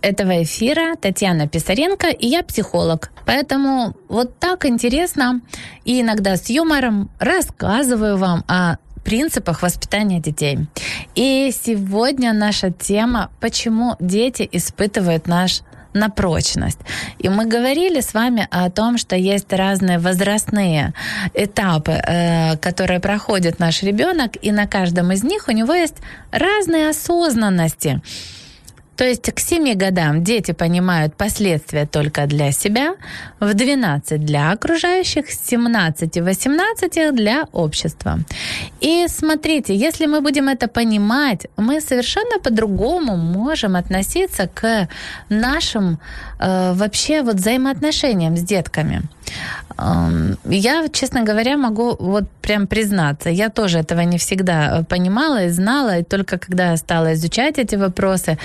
этого 0.00 0.42
эфира 0.42 0.96
Татьяна 1.00 1.46
Писаренко, 1.46 2.08
и 2.08 2.26
я 2.26 2.42
психолог. 2.42 3.10
Поэтому 3.26 3.94
вот 4.08 4.38
так 4.38 4.66
интересно 4.66 5.40
и 5.84 6.00
иногда 6.00 6.36
с 6.36 6.50
юмором 6.50 7.10
рассказываю 7.20 8.16
вам 8.16 8.44
о 8.48 8.76
принципах 9.04 9.62
воспитания 9.62 10.20
детей. 10.20 10.58
И 11.14 11.52
сегодня 11.52 12.32
наша 12.32 12.72
тема 12.72 13.30
«Почему 13.40 13.96
дети 14.00 14.48
испытывают 14.52 15.28
наш 15.28 15.62
на 15.94 16.08
прочность. 16.08 16.78
И 17.18 17.28
мы 17.28 17.46
говорили 17.46 18.00
с 18.00 18.14
вами 18.14 18.48
о 18.50 18.70
том, 18.70 18.98
что 18.98 19.16
есть 19.16 19.52
разные 19.52 19.98
возрастные 19.98 20.92
этапы, 21.34 21.92
э, 21.92 22.56
которые 22.56 23.00
проходит 23.00 23.58
наш 23.58 23.82
ребенок, 23.82 24.32
и 24.42 24.52
на 24.52 24.66
каждом 24.66 25.12
из 25.12 25.22
них 25.22 25.48
у 25.48 25.52
него 25.52 25.74
есть 25.74 25.96
разные 26.30 26.88
осознанности. 26.90 28.00
То 29.02 29.08
есть 29.08 29.32
к 29.34 29.40
7 29.40 29.74
годам 29.74 30.22
дети 30.22 30.52
понимают 30.52 31.16
последствия 31.16 31.86
только 31.86 32.26
для 32.26 32.52
себя, 32.52 32.94
в 33.40 33.52
12 33.52 34.24
для 34.24 34.52
окружающих, 34.52 35.28
с 35.28 35.40
17 35.48 36.16
и 36.16 36.20
18 36.20 37.12
для 37.12 37.46
общества. 37.52 38.20
И 38.80 39.08
смотрите, 39.08 39.74
если 39.74 40.06
мы 40.06 40.20
будем 40.20 40.48
это 40.48 40.68
понимать, 40.68 41.48
мы 41.56 41.80
совершенно 41.80 42.38
по-другому 42.38 43.16
можем 43.16 43.74
относиться 43.74 44.48
к 44.54 44.88
нашим 45.28 45.98
э, 46.38 46.72
вообще 46.74 47.22
вот 47.22 47.34
взаимоотношениям 47.34 48.36
с 48.36 48.42
детками. 48.42 49.02
Я, 50.44 50.88
честно 50.88 51.22
говоря, 51.22 51.56
могу 51.56 51.96
вот 51.98 52.24
прям 52.42 52.66
признаться, 52.66 53.30
я 53.30 53.48
тоже 53.48 53.78
этого 53.78 54.00
не 54.00 54.18
всегда 54.18 54.78
э, 54.80 54.84
понимала 54.84 55.44
и 55.44 55.50
знала, 55.50 55.98
и 55.98 56.04
только 56.04 56.38
когда 56.38 56.76
стала 56.76 57.14
изучать 57.14 57.58
эти 57.58 57.76
вопросы, 57.76 58.38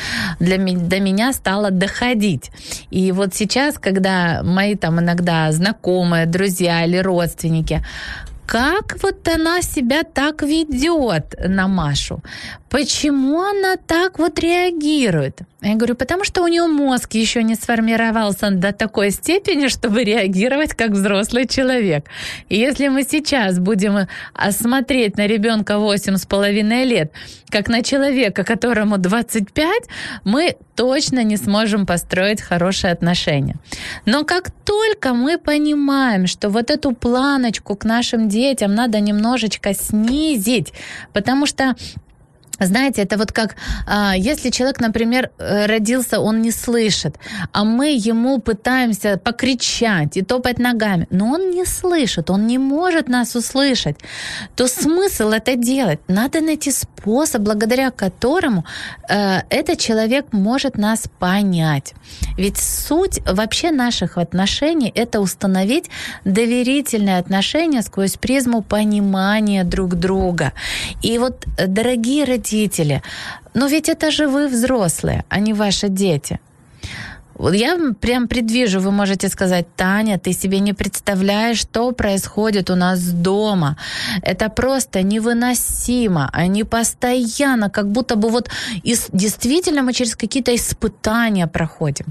для, 0.47 0.57
до 0.57 0.99
меня 0.99 1.33
стало 1.33 1.71
доходить. 1.71 2.51
И 2.89 3.11
вот 3.11 3.35
сейчас, 3.35 3.77
когда 3.77 4.41
мои 4.43 4.75
там 4.75 4.99
иногда 4.99 5.51
знакомые, 5.51 6.25
друзья 6.25 6.85
или 6.85 6.97
родственники 6.97 7.83
как 8.47 9.03
вот 9.03 9.27
она 9.27 9.61
себя 9.61 10.03
так 10.03 10.41
ведет 10.41 11.35
на 11.37 11.67
Машу? 11.67 12.21
Почему 12.69 13.41
она 13.41 13.75
так 13.75 14.19
вот 14.19 14.39
реагирует? 14.39 15.41
Я 15.61 15.73
говорю, 15.73 15.95
потому 15.95 16.23
что 16.23 16.43
у 16.43 16.47
нее 16.47 16.67
мозг 16.67 17.15
еще 17.15 17.41
не 17.41 17.55
сформировался 17.55 18.51
до 18.51 18.73
такой 18.73 19.09
степени, 19.09 19.69
чтобы 19.69 20.03
реагировать 20.03 20.75
как 20.75 20.91
взрослый 20.91 21.47
человек. 21.47 22.05
И 22.47 22.59
если 22.59 22.89
мы 22.89 23.01
сейчас 23.01 23.57
будем 23.57 24.07
смотреть 24.51 25.17
на 25.17 25.25
ребенка 25.25 25.79
8 25.79 26.17
с 26.17 26.27
половиной 26.27 26.85
лет, 26.85 27.11
как 27.49 27.69
на 27.69 27.81
человека, 27.81 28.43
которому 28.43 28.99
25, 28.99 29.83
мы 30.23 30.57
точно 30.75 31.23
не 31.23 31.37
сможем 31.37 31.87
построить 31.87 32.39
хорошие 32.39 32.93
отношения. 32.93 33.55
Но 34.05 34.25
как 34.25 34.51
только 34.51 35.15
мы 35.15 35.39
понимаем, 35.39 36.27
что 36.27 36.49
вот 36.49 36.69
эту 36.69 36.91
планочку 36.91 37.75
к 37.75 37.83
нашим 37.83 38.29
детям 38.29 38.75
надо 38.75 38.99
немножечко 38.99 39.73
снизить, 39.73 40.71
потому 41.13 41.47
что 41.47 41.75
знаете, 42.59 43.01
это 43.01 43.17
вот 43.17 43.31
как, 43.31 43.55
а, 43.85 44.15
если 44.15 44.49
человек, 44.49 44.79
например, 44.79 45.29
э, 45.37 45.65
родился, 45.65 46.19
он 46.19 46.41
не 46.41 46.51
слышит, 46.51 47.15
а 47.51 47.63
мы 47.63 47.89
ему 47.89 48.39
пытаемся 48.39 49.17
покричать 49.17 50.17
и 50.17 50.21
топать 50.21 50.59
ногами, 50.59 51.07
но 51.11 51.27
он 51.27 51.51
не 51.51 51.65
слышит, 51.65 52.29
он 52.29 52.47
не 52.47 52.57
может 52.57 53.09
нас 53.09 53.35
услышать, 53.35 53.97
то 54.55 54.67
смысл 54.67 55.29
это 55.29 55.55
делать? 55.55 55.99
Надо 56.07 56.41
найти 56.41 56.71
способ, 56.71 57.41
благодаря 57.41 57.91
которому 57.91 58.65
э, 59.09 59.41
этот 59.49 59.79
человек 59.79 60.25
может 60.31 60.77
нас 60.77 61.03
понять. 61.19 61.93
Ведь 62.37 62.57
суть 62.57 63.19
вообще 63.25 63.71
наших 63.71 64.17
отношений– 64.17 64.91
это 64.95 65.19
установить 65.19 65.89
доверительные 66.25 67.19
отношения 67.19 67.81
сквозь 67.81 68.17
призму 68.17 68.61
понимания 68.61 69.63
друг 69.63 69.95
друга. 69.95 70.53
И 71.03 71.17
вот, 71.17 71.45
э, 71.57 71.67
дорогие 71.67 72.23
родители, 72.25 72.46
родители. 72.47 73.01
Но 73.53 73.67
ведь 73.67 73.89
это 73.89 74.11
же 74.11 74.27
вы 74.27 74.47
взрослые, 74.47 75.23
а 75.29 75.39
не 75.39 75.53
ваши 75.53 75.89
дети. 75.89 76.39
Вот 77.39 77.53
я 77.53 77.77
прям 78.01 78.27
предвижу, 78.27 78.79
вы 78.79 78.91
можете 78.91 79.29
сказать, 79.29 79.65
Таня, 79.75 80.17
ты 80.17 80.33
себе 80.33 80.59
не 80.59 80.73
представляешь, 80.73 81.59
что 81.59 81.91
происходит 81.91 82.69
у 82.69 82.75
нас 82.75 82.99
дома. 82.99 83.75
Это 84.23 84.49
просто 84.49 85.03
невыносимо. 85.03 86.29
Они 86.33 86.63
постоянно, 86.63 87.69
как 87.69 87.91
будто 87.91 88.15
бы 88.15 88.29
вот 88.29 88.49
из, 88.83 89.09
действительно 89.13 89.83
мы 89.83 89.93
через 89.93 90.15
какие-то 90.15 90.51
испытания 90.51 91.47
проходим. 91.47 92.05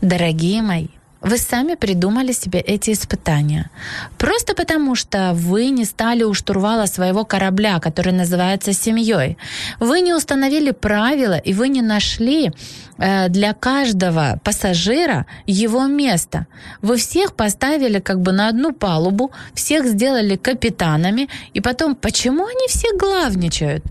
Дорогие 0.00 0.62
мои, 0.62 0.88
вы 1.22 1.38
сами 1.38 1.76
придумали 1.76 2.32
себе 2.32 2.60
эти 2.60 2.92
испытания. 2.92 3.70
Просто 4.18 4.54
потому, 4.54 4.96
что 4.96 5.32
вы 5.34 5.70
не 5.70 5.84
стали 5.84 6.24
у 6.24 6.34
штурвала 6.34 6.86
своего 6.86 7.24
корабля, 7.24 7.78
который 7.78 8.12
называется 8.12 8.72
семьей. 8.72 9.36
Вы 9.80 10.00
не 10.00 10.14
установили 10.14 10.72
правила, 10.72 11.38
и 11.38 11.54
вы 11.54 11.68
не 11.68 11.82
нашли 11.82 12.50
э, 12.98 13.28
для 13.28 13.52
каждого 13.52 14.40
пассажира 14.44 15.26
его 15.46 15.86
место. 15.86 16.46
Вы 16.82 16.96
всех 16.96 17.34
поставили 17.34 18.00
как 18.00 18.20
бы 18.20 18.32
на 18.32 18.48
одну 18.48 18.72
палубу, 18.72 19.30
всех 19.54 19.86
сделали 19.86 20.36
капитанами, 20.36 21.28
и 21.54 21.60
потом, 21.60 21.94
почему 21.94 22.46
они 22.46 22.66
все 22.68 22.88
главничают? 22.98 23.84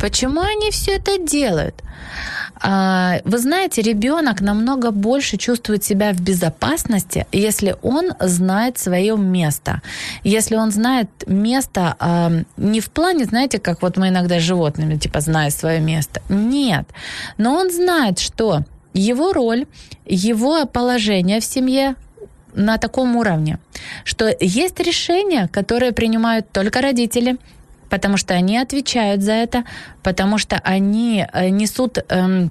Почему 0.00 0.40
они 0.40 0.70
все 0.70 0.92
это 0.92 1.18
делают? 1.18 1.82
А, 2.60 3.20
вы 3.24 3.38
знаете, 3.38 3.82
ребенок 3.82 4.40
намного 4.40 4.90
больше 4.90 5.36
чувствует 5.36 5.84
себя 5.84 6.12
в 6.12 6.20
безопасности, 6.20 7.26
если 7.32 7.76
он 7.82 8.12
знает 8.20 8.78
свое 8.78 9.16
место. 9.16 9.82
Если 10.24 10.56
он 10.56 10.70
знает 10.70 11.08
место 11.26 11.96
а, 11.98 12.32
не 12.56 12.80
в 12.80 12.90
плане, 12.90 13.24
знаете, 13.24 13.58
как 13.58 13.82
вот 13.82 13.96
мы 13.96 14.08
иногда 14.08 14.38
с 14.40 14.42
животными, 14.42 14.96
типа, 14.96 15.20
знает 15.20 15.52
свое 15.52 15.80
место. 15.80 16.22
Нет. 16.28 16.88
Но 17.36 17.54
он 17.54 17.70
знает, 17.70 18.18
что 18.18 18.62
его 18.94 19.32
роль, 19.32 19.66
его 20.06 20.64
положение 20.66 21.40
в 21.40 21.44
семье 21.44 21.94
на 22.54 22.78
таком 22.78 23.16
уровне, 23.16 23.58
что 24.04 24.34
есть 24.40 24.80
решения, 24.80 25.48
которые 25.48 25.92
принимают 25.92 26.50
только 26.50 26.80
родители, 26.80 27.36
потому 27.88 28.16
что 28.16 28.34
они 28.34 28.58
отвечают 28.58 29.22
за 29.22 29.32
это, 29.32 29.64
потому 30.02 30.38
что 30.38 30.56
они 30.64 31.26
э, 31.32 31.48
несут 31.48 31.98
эм, 32.08 32.50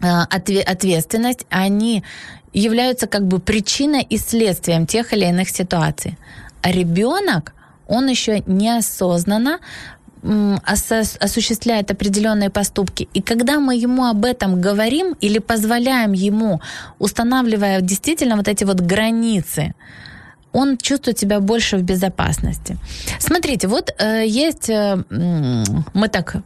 э, 0.00 0.06
ответственность, 0.06 1.46
они 1.50 2.04
являются 2.52 3.06
как 3.06 3.26
бы 3.26 3.38
причиной 3.38 4.02
и 4.02 4.18
следствием 4.18 4.86
тех 4.86 5.12
или 5.12 5.24
иных 5.24 5.48
ситуаций. 5.50 6.18
А 6.62 6.70
ребенок, 6.70 7.54
он 7.86 8.08
еще 8.08 8.42
неосознанно 8.46 9.58
осуществляет 10.22 11.90
определенные 11.90 12.50
поступки. 12.50 13.08
И 13.14 13.22
когда 13.22 13.58
мы 13.58 13.76
ему 13.76 14.04
об 14.04 14.24
этом 14.24 14.60
говорим 14.60 15.16
или 15.20 15.38
позволяем 15.38 16.12
ему, 16.12 16.60
устанавливая 16.98 17.80
действительно 17.80 18.36
вот 18.36 18.46
эти 18.46 18.64
вот 18.64 18.80
границы, 18.80 19.74
он 20.52 20.76
чувствует 20.76 21.18
себя 21.18 21.40
больше 21.40 21.76
в 21.76 21.82
безопасности. 21.82 22.76
Смотрите, 23.18 23.68
вот 23.68 23.94
э, 23.98 24.24
есть, 24.26 24.68
э, 24.68 25.02
мы 25.94 26.08
так, 26.08 26.36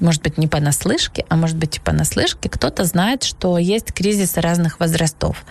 может 0.00 0.22
быть, 0.22 0.38
не 0.38 0.48
понаслышке, 0.48 1.24
а 1.28 1.36
может 1.36 1.56
быть 1.56 1.76
и 1.76 1.80
понаслышке, 1.80 2.48
кто-то 2.48 2.84
знает, 2.84 3.22
что 3.22 3.58
есть 3.58 3.92
кризисы 3.92 4.40
разных 4.40 4.80
возрастов. 4.80 5.44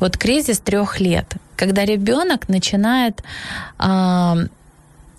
Вот 0.00 0.16
кризис 0.16 0.58
трех 0.58 1.00
лет, 1.00 1.36
когда 1.56 1.84
ребенок 1.84 2.48
начинает 2.48 3.22
э, 3.78 4.34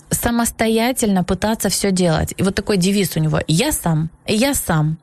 самостоятельно 0.09 1.23
пытаться 1.23 1.69
все 1.69 1.91
делать. 1.91 2.33
И 2.37 2.43
вот 2.43 2.55
такой 2.55 2.77
девиз 2.77 3.17
у 3.17 3.19
него 3.19 3.39
«я 3.47 3.71
сам», 3.71 4.09
«я 4.25 4.53
сам». 4.53 4.97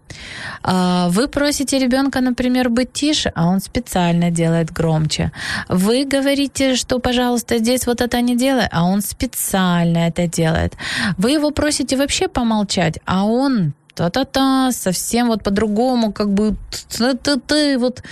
А, 0.62 1.08
вы 1.10 1.28
просите 1.28 1.78
ребенка, 1.78 2.20
например, 2.20 2.70
быть 2.70 2.92
тише, 2.92 3.32
а 3.34 3.46
он 3.46 3.60
специально 3.60 4.30
делает 4.30 4.72
громче. 4.72 5.32
Вы 5.68 6.04
говорите, 6.04 6.76
что, 6.76 6.98
пожалуйста, 6.98 7.58
здесь 7.58 7.86
вот 7.86 8.00
это 8.00 8.20
не 8.20 8.36
делай, 8.36 8.68
а 8.70 8.84
он 8.84 9.02
специально 9.02 9.98
это 10.08 10.26
делает. 10.26 10.74
Вы 11.18 11.32
его 11.32 11.50
просите 11.50 11.96
вообще 11.96 12.28
помолчать, 12.28 12.98
а 13.04 13.24
он 13.26 13.74
та-та-та, 13.94 14.72
совсем 14.72 15.28
вот 15.28 15.42
по-другому, 15.42 16.12
как 16.12 16.32
бы 16.32 16.56
ты 17.46 17.78
вот. 17.78 18.02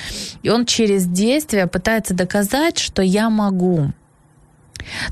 И 0.42 0.50
он 0.50 0.64
через 0.64 1.06
действие 1.06 1.66
пытается 1.66 2.14
доказать, 2.14 2.78
что 2.78 3.02
я 3.02 3.30
могу. 3.30 3.92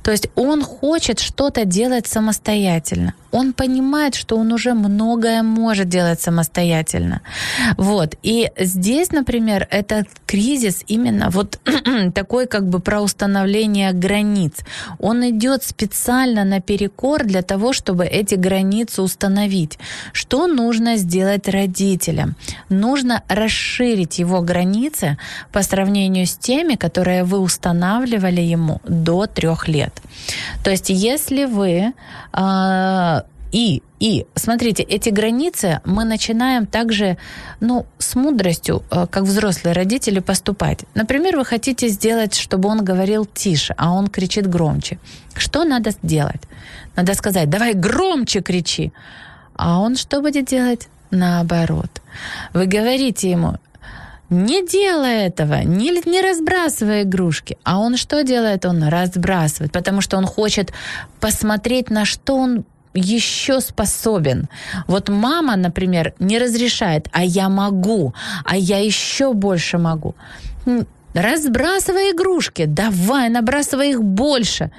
То 0.03 0.11
есть 0.11 0.29
он 0.35 0.63
хочет 0.63 1.19
что-то 1.21 1.65
делать 1.65 2.07
самостоятельно. 2.07 3.15
Он 3.33 3.53
понимает, 3.53 4.15
что 4.15 4.37
он 4.37 4.53
уже 4.53 4.75
многое 4.75 5.43
может 5.43 5.89
делать 5.89 6.21
самостоятельно. 6.21 7.21
Вот. 7.77 8.17
И 8.23 8.51
здесь, 8.59 9.13
например, 9.13 9.69
этот 9.71 10.09
кризис 10.27 10.83
именно 10.89 11.31
вот 11.31 11.61
такой 12.15 12.47
как 12.47 12.69
бы 12.69 12.81
про 12.81 13.01
установление 13.01 13.93
границ. 13.93 14.55
Он 14.99 15.29
идет 15.31 15.63
специально 15.63 16.45
наперекор 16.45 17.25
для 17.25 17.43
того, 17.43 17.73
чтобы 17.73 18.05
эти 18.05 18.35
границы 18.35 19.03
установить. 19.03 19.79
Что 20.13 20.47
нужно 20.47 20.97
сделать 20.97 21.49
родителям? 21.49 22.35
Нужно 22.69 23.23
расширить 23.29 24.19
его 24.19 24.41
границы 24.41 25.19
по 25.53 25.63
сравнению 25.63 26.27
с 26.27 26.37
теми, 26.37 26.75
которые 26.75 27.23
вы 27.25 27.39
устанавливали 27.39 28.41
ему 28.41 28.81
до 28.85 29.27
трех 29.27 29.60
лет. 29.69 29.93
То 30.65 30.71
есть, 30.71 30.91
если 30.91 31.45
вы 31.45 31.93
э, 32.33 33.23
и, 33.53 33.83
и, 33.99 34.27
смотрите, 34.35 34.83
эти 34.83 35.11
границы 35.11 35.81
мы 35.85 36.05
начинаем 36.05 36.67
также, 36.67 37.17
ну, 37.61 37.87
с 37.99 38.15
мудростью, 38.15 38.83
э, 38.91 39.07
как 39.11 39.25
взрослые 39.25 39.75
родители, 39.75 40.21
поступать. 40.21 40.85
Например, 40.95 41.37
вы 41.37 41.45
хотите 41.45 41.89
сделать, 41.89 42.35
чтобы 42.35 42.69
он 42.69 42.85
говорил 42.85 43.27
тише, 43.27 43.75
а 43.77 43.93
он 43.93 44.07
кричит 44.07 44.47
громче. 44.49 44.99
Что 45.35 45.65
надо 45.65 45.91
сделать? 45.91 46.43
Надо 46.97 47.15
сказать, 47.15 47.51
давай 47.51 47.75
громче 47.75 48.41
кричи. 48.41 48.93
А 49.57 49.81
он 49.81 49.97
что 49.97 50.21
будет 50.21 50.47
делать? 50.47 50.89
Наоборот. 51.11 51.91
Вы 52.55 52.67
говорите 52.67 53.31
ему, 53.31 53.57
не 54.31 54.65
делай 54.67 55.27
этого, 55.27 55.63
не, 55.65 55.91
не 56.07 56.23
разбрасывай 56.23 57.03
игрушки. 57.03 57.59
А 57.65 57.79
он 57.79 57.97
что 57.97 58.23
делает? 58.23 58.65
Он 58.65 58.85
разбрасывает, 58.85 59.73
потому 59.73 60.01
что 60.01 60.17
он 60.17 60.27
хочет 60.27 60.73
посмотреть, 61.21 61.91
на 61.91 62.05
что 62.05 62.37
он 62.37 62.65
еще 62.95 63.61
способен. 63.61 64.49
Вот 64.87 65.09
мама, 65.09 65.57
например, 65.57 66.15
не 66.19 66.39
разрешает, 66.39 67.09
а 67.13 67.25
я 67.25 67.49
могу, 67.49 68.15
а 68.45 68.57
я 68.57 68.79
еще 68.79 69.33
больше 69.33 69.79
могу. 69.79 70.15
Разбрасывай 71.15 72.13
игрушки, 72.13 72.67
давай, 72.67 73.29
набрасывай 73.29 73.91
их 73.91 74.03
больше. 74.03 74.71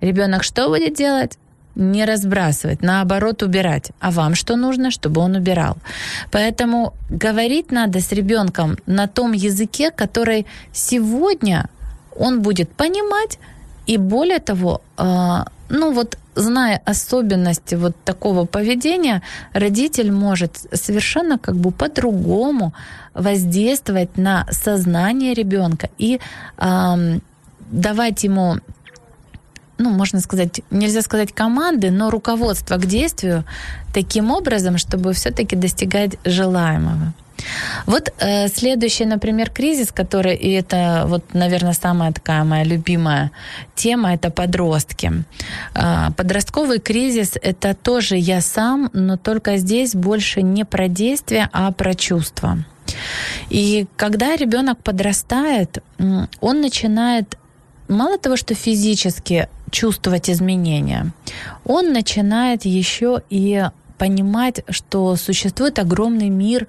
Ребенок 0.00 0.42
что 0.42 0.68
будет 0.68 0.94
делать? 0.94 1.38
Не 1.74 2.04
разбрасывать, 2.04 2.82
наоборот 2.82 3.42
убирать. 3.42 3.92
А 4.00 4.10
вам 4.10 4.34
что 4.34 4.56
нужно, 4.56 4.90
чтобы 4.90 5.20
он 5.20 5.36
убирал? 5.36 5.76
Поэтому 6.30 6.94
говорить 7.10 7.72
надо 7.72 8.00
с 8.00 8.12
ребенком 8.12 8.76
на 8.86 9.06
том 9.06 9.32
языке, 9.32 9.90
который 9.90 10.46
сегодня 10.72 11.68
он 12.16 12.42
будет 12.42 12.70
понимать, 12.70 13.38
и 13.86 13.96
более 13.96 14.38
того, 14.38 14.80
э, 14.98 15.44
ну 15.68 15.92
вот 15.92 16.18
зная 16.34 16.80
особенности 16.84 17.74
вот 17.74 17.96
такого 18.04 18.44
поведения, 18.46 19.22
родитель 19.52 20.12
может 20.12 20.66
совершенно 20.72 21.38
как 21.38 21.56
бы 21.56 21.70
по-другому 21.70 22.72
воздействовать 23.14 24.16
на 24.16 24.46
сознание 24.50 25.34
ребенка 25.34 25.90
и 25.98 26.20
давать 27.70 28.24
ему 28.24 28.58
ну, 29.82 29.90
можно 29.90 30.20
сказать, 30.20 30.60
нельзя 30.70 31.02
сказать 31.02 31.32
команды, 31.32 31.90
но 31.90 32.10
руководство 32.10 32.76
к 32.76 32.86
действию 32.86 33.44
таким 33.94 34.30
образом, 34.30 34.78
чтобы 34.78 35.12
все-таки 35.12 35.56
достигать 35.56 36.12
желаемого. 36.24 37.12
Вот 37.86 38.12
э, 38.18 38.48
следующий, 38.48 39.04
например, 39.04 39.50
кризис, 39.50 39.90
который, 39.92 40.36
и 40.36 40.50
это 40.52 41.04
вот, 41.06 41.34
наверное, 41.34 41.72
самая 41.72 42.12
такая 42.12 42.44
моя 42.44 42.64
любимая 42.64 43.30
тема, 43.74 44.14
это 44.14 44.30
подростки. 44.30 45.24
Э, 45.74 46.10
подростковый 46.16 46.78
кризис– 46.78 47.32
это 47.42 47.74
тоже 47.74 48.16
я 48.16 48.40
сам, 48.40 48.90
но 48.92 49.16
только 49.16 49.56
здесь 49.56 49.94
больше 49.94 50.42
не 50.42 50.64
про 50.64 50.88
действие, 50.88 51.48
а 51.52 51.72
про 51.72 51.94
чувства. 51.94 52.58
И 53.50 53.86
когда 53.96 54.36
ребенок 54.36 54.82
подрастает, 54.82 55.82
он 56.40 56.60
начинает 56.60 57.38
мало 57.88 58.18
того, 58.18 58.36
что 58.36 58.54
физически 58.54 59.48
чувствовать 59.72 60.30
изменения, 60.30 61.12
он 61.64 61.92
начинает 61.92 62.64
еще 62.64 63.22
и 63.30 63.64
понимать, 63.98 64.64
что 64.68 65.16
существует 65.16 65.78
огромный 65.78 66.28
мир 66.28 66.68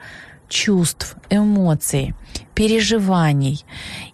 чувств, 0.50 1.16
эмоций, 1.32 2.13
переживаний. 2.54 3.66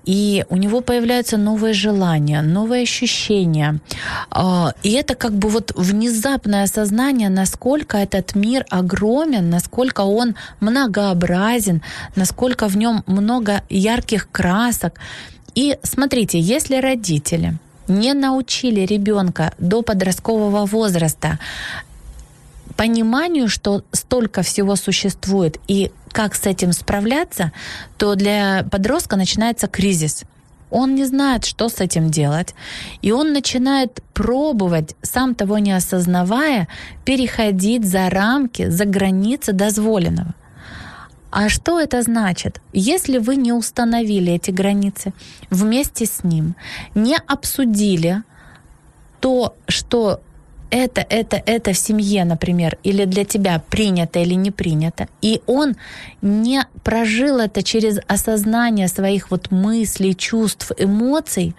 И 0.06 0.46
у 0.50 0.56
него 0.56 0.82
появляются 0.82 1.38
новые 1.38 1.74
желания, 1.74 2.42
новые 2.42 2.84
ощущения. 2.84 3.80
А, 4.32 4.74
и 4.84 4.92
это 4.94 5.16
как 5.16 5.34
бы 5.34 5.50
вот 5.50 5.74
внезапное 5.76 6.64
осознание, 6.64 7.30
насколько 7.30 7.98
этот 7.98 8.36
мир 8.36 8.66
огромен, 8.70 9.50
насколько 9.50 10.02
он 10.02 10.36
многообразен, 10.62 11.82
насколько 12.16 12.70
в 12.70 12.78
нем 12.78 13.04
много 13.06 13.64
ярких 13.70 14.30
красок. 14.32 15.00
И 15.56 15.78
смотрите, 15.84 16.40
если 16.40 16.78
родители 16.78 17.58
не 17.90 18.14
научили 18.14 18.82
ребенка 18.82 19.54
до 19.58 19.82
подросткового 19.82 20.66
возраста 20.66 21.40
пониманию, 22.76 23.50
что 23.50 23.84
столько 23.92 24.42
всего 24.42 24.78
существует 24.78 25.60
и 25.68 25.92
как 26.14 26.36
с 26.36 26.46
этим 26.46 26.72
справляться, 26.72 27.52
то 27.98 28.16
для 28.16 28.66
подростка 28.72 29.18
начинается 29.18 29.68
кризис. 29.68 30.24
Он 30.72 30.96
не 30.96 31.06
знает, 31.06 31.46
что 31.46 31.68
с 31.68 31.82
этим 31.82 32.10
делать, 32.10 32.56
и 33.02 33.12
он 33.12 33.34
начинает 33.34 34.02
пробовать, 34.14 34.96
сам 35.02 35.36
того 35.36 35.58
не 35.58 35.72
осознавая, 35.72 36.68
переходить 37.06 37.86
за 37.86 38.10
рамки, 38.10 38.70
за 38.70 38.86
границы 38.86 39.52
дозволенного. 39.52 40.34
А 41.32 41.50
что 41.50 41.80
это 41.80 42.02
значит? 42.02 42.62
Если 42.74 43.20
вы 43.20 43.36
не 43.36 43.54
установили 43.54 44.34
эти 44.34 44.52
границы 44.52 45.14
вместе 45.50 46.06
с 46.06 46.24
ним, 46.24 46.56
не 46.96 47.18
обсудили 47.28 48.24
то, 49.20 49.56
что 49.68 50.22
это, 50.72 51.06
это, 51.10 51.42
это 51.46 51.74
в 51.74 51.78
семье, 51.78 52.26
например, 52.26 52.78
или 52.84 53.06
для 53.06 53.26
тебя 53.26 53.62
принято 53.70 54.20
или 54.20 54.34
не 54.34 54.52
принято, 54.52 55.08
и 55.22 55.42
он 55.46 55.76
не 56.22 56.64
прожил 56.84 57.38
это 57.40 57.64
через 57.64 58.00
осознание 58.08 58.88
своих 58.88 59.32
вот 59.32 59.52
мыслей, 59.52 60.16
чувств, 60.16 60.72
эмоций, 60.78 61.56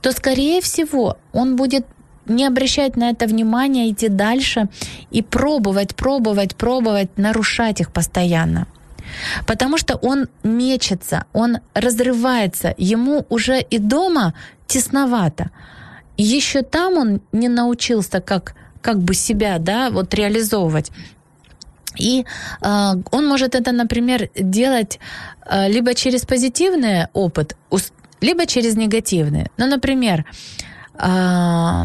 то, 0.00 0.12
скорее 0.12 0.60
всего, 0.60 1.18
он 1.32 1.56
будет 1.56 1.86
не 2.26 2.46
обращать 2.46 2.96
на 2.96 3.10
это 3.10 3.26
внимания, 3.26 3.90
идти 3.90 4.08
дальше 4.08 4.68
и 5.10 5.22
пробовать, 5.22 5.94
пробовать, 5.94 6.56
пробовать, 6.56 7.16
нарушать 7.16 7.80
их 7.80 7.92
постоянно. 7.92 8.66
Потому 9.46 9.78
что 9.78 9.96
он 9.96 10.28
мечется, 10.42 11.24
он 11.32 11.58
разрывается, 11.74 12.74
ему 12.78 13.26
уже 13.28 13.60
и 13.60 13.78
дома 13.78 14.34
тесновато. 14.66 15.50
Еще 16.16 16.62
там 16.62 16.94
он 16.94 17.20
не 17.32 17.48
научился 17.48 18.20
как, 18.20 18.54
как 18.80 18.98
бы 18.98 19.14
себя 19.14 19.58
да, 19.58 19.90
вот 19.90 20.14
реализовывать. 20.14 20.90
И 21.98 22.24
э, 22.62 22.94
он 23.10 23.26
может 23.26 23.54
это, 23.54 23.72
например, 23.72 24.30
делать 24.34 24.98
э, 25.46 25.68
либо 25.68 25.94
через 25.94 26.22
позитивный 26.22 27.06
опыт, 27.12 27.56
либо 28.20 28.46
через 28.46 28.76
негативный. 28.76 29.46
Ну, 29.58 29.66
например, 29.66 30.24
э, 30.94 31.84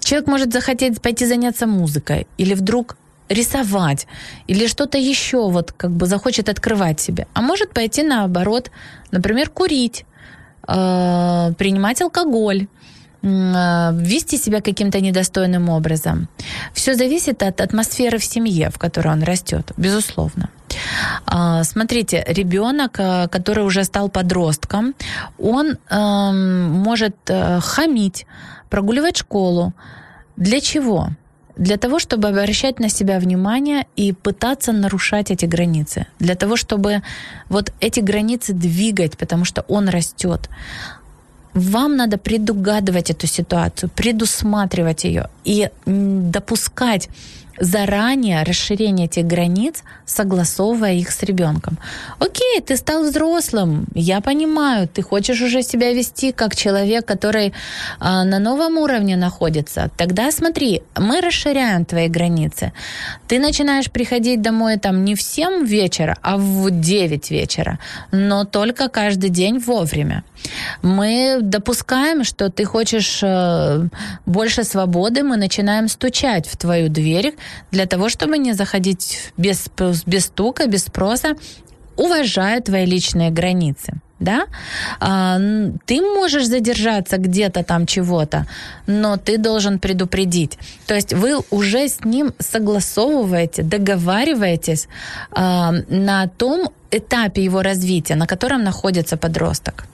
человек 0.00 0.28
может 0.28 0.52
захотеть 0.52 1.00
пойти 1.00 1.26
заняться 1.26 1.66
музыкой, 1.66 2.26
или 2.38 2.54
вдруг 2.54 2.96
рисовать 3.28 4.06
или 4.46 4.66
что-то 4.66 4.98
еще 4.98 5.50
вот 5.50 5.72
как 5.72 5.90
бы 5.90 6.06
захочет 6.06 6.48
открывать 6.48 7.00
себе. 7.00 7.26
А 7.34 7.42
может 7.42 7.72
пойти 7.72 8.02
наоборот, 8.02 8.70
например, 9.10 9.48
курить, 9.48 10.04
э, 10.68 11.52
принимать 11.56 12.02
алкоголь, 12.02 12.66
э, 13.22 13.90
вести 13.94 14.38
себя 14.38 14.60
каким-то 14.60 15.00
недостойным 15.00 15.68
образом. 15.70 16.28
Все 16.74 16.94
зависит 16.94 17.42
от 17.42 17.60
атмосферы 17.60 18.18
в 18.18 18.24
семье, 18.24 18.70
в 18.70 18.78
которой 18.78 19.08
он 19.08 19.22
растет, 19.22 19.72
безусловно. 19.78 20.48
А, 21.26 21.64
смотрите, 21.64 22.24
ребенок, 22.26 22.98
э, 22.98 23.28
который 23.28 23.64
уже 23.64 23.84
стал 23.84 24.08
подростком, 24.10 24.94
он 25.38 25.78
эм, 25.90 26.70
может 26.72 27.16
хамить, 27.60 28.26
прогуливать 28.68 29.16
школу. 29.16 29.72
Для 30.36 30.60
чего? 30.60 31.08
Для 31.56 31.76
того, 31.76 31.98
чтобы 31.98 32.28
обращать 32.28 32.80
на 32.80 32.88
себя 32.88 33.18
внимание 33.18 33.86
и 33.96 34.12
пытаться 34.12 34.72
нарушать 34.72 35.30
эти 35.30 35.46
границы, 35.46 36.06
для 36.18 36.34
того, 36.34 36.56
чтобы 36.56 37.02
вот 37.48 37.72
эти 37.80 38.00
границы 38.00 38.52
двигать, 38.52 39.16
потому 39.16 39.44
что 39.44 39.64
он 39.68 39.88
растет. 39.88 40.48
Вам 41.54 41.96
надо 41.96 42.18
предугадывать 42.18 43.10
эту 43.10 43.28
ситуацию, 43.28 43.88
предусматривать 43.94 45.04
ее 45.04 45.28
и 45.44 45.70
допускать 45.86 47.08
заранее 47.58 48.42
расширение 48.42 49.06
этих 49.06 49.26
границ, 49.26 49.82
согласовывая 50.06 50.94
их 50.94 51.10
с 51.10 51.22
ребенком. 51.22 51.78
Окей, 52.18 52.60
ты 52.60 52.76
стал 52.76 53.04
взрослым, 53.04 53.86
я 53.94 54.20
понимаю, 54.20 54.88
ты 54.88 55.02
хочешь 55.02 55.40
уже 55.40 55.62
себя 55.62 55.92
вести 55.92 56.32
как 56.32 56.56
человек, 56.56 57.06
который 57.06 57.52
а, 58.00 58.24
на 58.24 58.38
новом 58.38 58.78
уровне 58.78 59.16
находится. 59.16 59.90
Тогда 59.96 60.30
смотри, 60.30 60.82
мы 60.96 61.20
расширяем 61.20 61.84
твои 61.84 62.08
границы. 62.08 62.72
Ты 63.28 63.38
начинаешь 63.38 63.90
приходить 63.90 64.42
домой 64.42 64.78
там 64.78 65.04
не 65.04 65.14
в 65.14 65.22
7 65.22 65.64
вечера, 65.64 66.16
а 66.22 66.36
в 66.36 66.70
9 66.70 67.30
вечера, 67.30 67.78
но 68.12 68.44
только 68.44 68.88
каждый 68.88 69.30
день 69.30 69.58
вовремя. 69.58 70.24
Мы 70.82 71.38
допускаем, 71.40 72.24
что 72.24 72.50
ты 72.50 72.64
хочешь 72.64 73.20
э, 73.22 73.88
больше 74.26 74.64
свободы, 74.64 75.22
мы 75.22 75.36
начинаем 75.36 75.88
стучать 75.88 76.46
в 76.46 76.56
твою 76.56 76.88
дверь 76.88 77.34
для 77.70 77.86
того, 77.86 78.08
чтобы 78.08 78.38
не 78.38 78.52
заходить 78.52 79.32
без, 79.36 79.68
без 80.06 80.26
стука, 80.26 80.66
без 80.66 80.84
спроса, 80.84 81.36
уважая 81.96 82.60
твои 82.60 82.86
личные 82.86 83.30
границы 83.30 84.00
да, 84.20 84.46
а, 85.00 85.38
ты 85.86 86.00
можешь 86.00 86.46
задержаться 86.46 87.18
где-то 87.18 87.62
там 87.62 87.86
чего-то, 87.86 88.46
но 88.86 89.16
ты 89.16 89.38
должен 89.38 89.78
предупредить. 89.78 90.58
То 90.86 90.94
есть 90.94 91.12
вы 91.12 91.40
уже 91.50 91.88
с 91.88 92.04
ним 92.04 92.32
согласовываете, 92.38 93.62
договариваетесь 93.62 94.88
а, 95.30 95.72
на 95.88 96.26
том 96.28 96.68
этапе 96.90 97.44
его 97.44 97.62
развития, 97.62 98.14
на 98.14 98.26
котором 98.26 98.62
находится 98.62 99.16
подросток. 99.16 99.86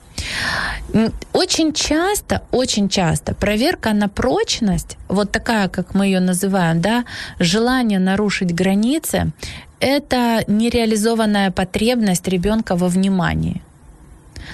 Очень 1.32 1.72
часто, 1.72 2.42
очень 2.52 2.88
часто 2.88 3.34
проверка 3.34 3.92
на 3.92 4.08
прочность, 4.08 4.96
вот 5.08 5.30
такая, 5.32 5.68
как 5.68 5.94
мы 5.94 6.06
ее 6.06 6.20
называем, 6.20 6.80
да, 6.80 7.04
желание 7.38 7.98
нарушить 7.98 8.54
границы, 8.54 9.32
это 9.80 10.44
нереализованная 10.46 11.50
потребность 11.50 12.28
ребенка 12.28 12.76
во 12.76 12.88
внимании. 12.88 13.62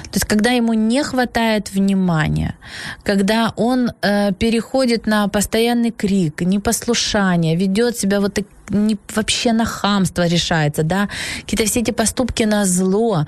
То 0.05 0.17
есть, 0.17 0.27
когда 0.27 0.51
ему 0.51 0.75
не 0.75 1.03
хватает 1.03 1.73
внимания, 1.73 2.55
когда 3.03 3.53
он 3.57 3.91
э, 4.03 4.33
переходит 4.33 5.07
на 5.07 5.29
постоянный 5.29 5.91
крик, 5.91 6.43
непослушание, 6.43 7.57
ведет 7.57 7.99
себя 7.99 8.21
вот 8.21 8.35
так, 8.35 8.45
не, 8.69 8.97
вообще 9.15 9.53
на 9.53 9.65
хамство 9.65 10.27
решается, 10.27 10.83
да, 10.83 11.09
какие-то 11.41 11.65
все 11.65 11.81
эти 11.81 11.93
поступки 11.93 12.45
на 12.45 12.65
зло. 12.65 13.27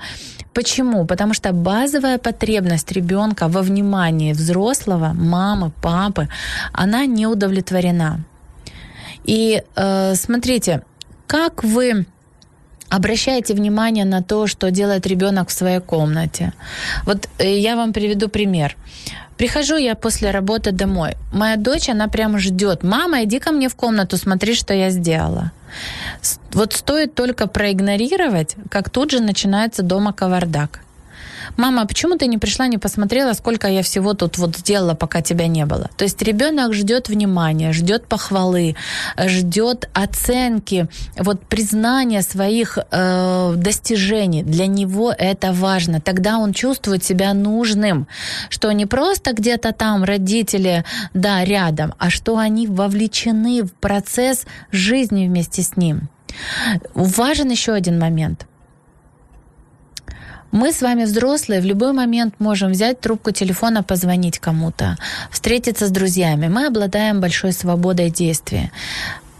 Почему? 0.53 1.05
Потому 1.05 1.33
что 1.33 1.53
базовая 1.53 2.17
потребность 2.17 2.91
ребенка 2.91 3.47
во 3.47 3.61
внимании 3.61 4.33
взрослого, 4.33 5.13
мамы, 5.13 5.71
папы, 5.81 6.27
она 6.73 7.05
не 7.05 7.27
удовлетворена. 7.27 8.23
И 9.25 9.61
э, 9.75 10.15
смотрите, 10.15 10.81
как 11.27 11.63
вы 11.63 12.05
обращайте 12.89 13.53
внимание 13.53 14.05
на 14.05 14.21
то, 14.21 14.47
что 14.47 14.71
делает 14.71 15.07
ребенок 15.07 15.49
в 15.49 15.51
своей 15.51 15.79
комнате. 15.79 16.53
Вот 17.05 17.29
э, 17.37 17.59
я 17.59 17.75
вам 17.75 17.93
приведу 17.93 18.27
пример. 18.27 18.75
Прихожу 19.37 19.77
я 19.77 19.95
после 19.95 20.31
работы 20.31 20.71
домой. 20.71 21.15
Моя 21.31 21.55
дочь, 21.55 21.89
она 21.89 22.07
прям 22.07 22.39
ждет. 22.39 22.83
Мама, 22.83 23.23
иди 23.23 23.39
ко 23.39 23.51
мне 23.51 23.69
в 23.69 23.75
комнату, 23.75 24.17
смотри, 24.17 24.53
что 24.53 24.73
я 24.73 24.89
сделала. 24.89 25.51
Вот 26.53 26.73
стоит 26.73 27.15
только 27.15 27.47
проигнорировать, 27.47 28.55
как 28.69 28.89
тут 28.89 29.11
же 29.11 29.19
начинается 29.21 29.83
дома 29.83 30.13
кавардак 30.13 30.81
мама, 31.57 31.85
почему 31.85 32.17
ты 32.17 32.27
не 32.27 32.37
пришла, 32.37 32.67
не 32.67 32.77
посмотрела, 32.77 33.33
сколько 33.33 33.67
я 33.67 33.81
всего 33.81 34.13
тут 34.13 34.37
вот 34.37 34.57
сделала, 34.57 34.93
пока 34.93 35.21
тебя 35.21 35.47
не 35.47 35.65
было. 35.65 35.89
То 35.97 36.03
есть 36.03 36.21
ребенок 36.21 36.73
ждет 36.73 37.09
внимания, 37.09 37.73
ждет 37.73 38.05
похвалы, 38.05 38.75
ждет 39.17 39.89
оценки, 39.93 40.87
вот 41.17 41.41
признания 41.41 42.21
своих 42.21 42.77
э, 42.77 43.53
достижений. 43.55 44.43
Для 44.43 44.67
него 44.67 45.13
это 45.17 45.51
важно. 45.53 46.01
Тогда 46.01 46.37
он 46.37 46.53
чувствует 46.53 47.03
себя 47.03 47.33
нужным, 47.33 48.07
что 48.49 48.71
не 48.71 48.85
просто 48.85 49.33
где-то 49.33 49.73
там 49.73 50.03
родители, 50.03 50.85
да, 51.13 51.43
рядом, 51.43 51.93
а 51.97 52.09
что 52.09 52.37
они 52.37 52.67
вовлечены 52.67 53.63
в 53.63 53.73
процесс 53.73 54.45
жизни 54.71 55.27
вместе 55.27 55.61
с 55.61 55.75
ним. 55.75 56.09
Важен 56.93 57.49
еще 57.49 57.73
один 57.73 57.99
момент. 57.99 58.45
Мы 60.51 60.71
с 60.71 60.81
вами 60.81 61.03
взрослые, 61.03 61.61
в 61.61 61.65
любой 61.65 61.93
момент 61.93 62.33
можем 62.39 62.71
взять 62.71 62.99
трубку 62.99 63.31
телефона, 63.31 63.83
позвонить 63.83 64.39
кому-то, 64.39 64.97
встретиться 65.31 65.85
с 65.85 65.91
друзьями. 65.91 66.47
Мы 66.47 66.65
обладаем 66.65 67.21
большой 67.21 67.51
свободой 67.51 68.09
действия. 68.09 68.71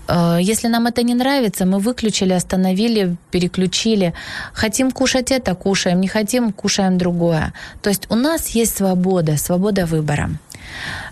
Э, 0.08 0.38
если 0.40 0.68
нам 0.68 0.86
это 0.86 1.02
не 1.02 1.16
нравится, 1.16 1.66
мы 1.66 1.80
выключили, 1.80 2.34
остановили, 2.34 3.16
переключили. 3.32 4.14
Хотим 4.54 4.92
кушать 4.92 5.32
это, 5.32 5.56
кушаем. 5.56 6.00
Не 6.02 6.08
хотим, 6.08 6.52
кушаем 6.52 6.98
другое. 6.98 7.54
То 7.82 7.90
есть 7.90 8.06
у 8.12 8.16
нас 8.16 8.50
есть 8.50 8.78
свобода, 8.78 9.38
свобода 9.38 9.86
выбора. 9.88 10.30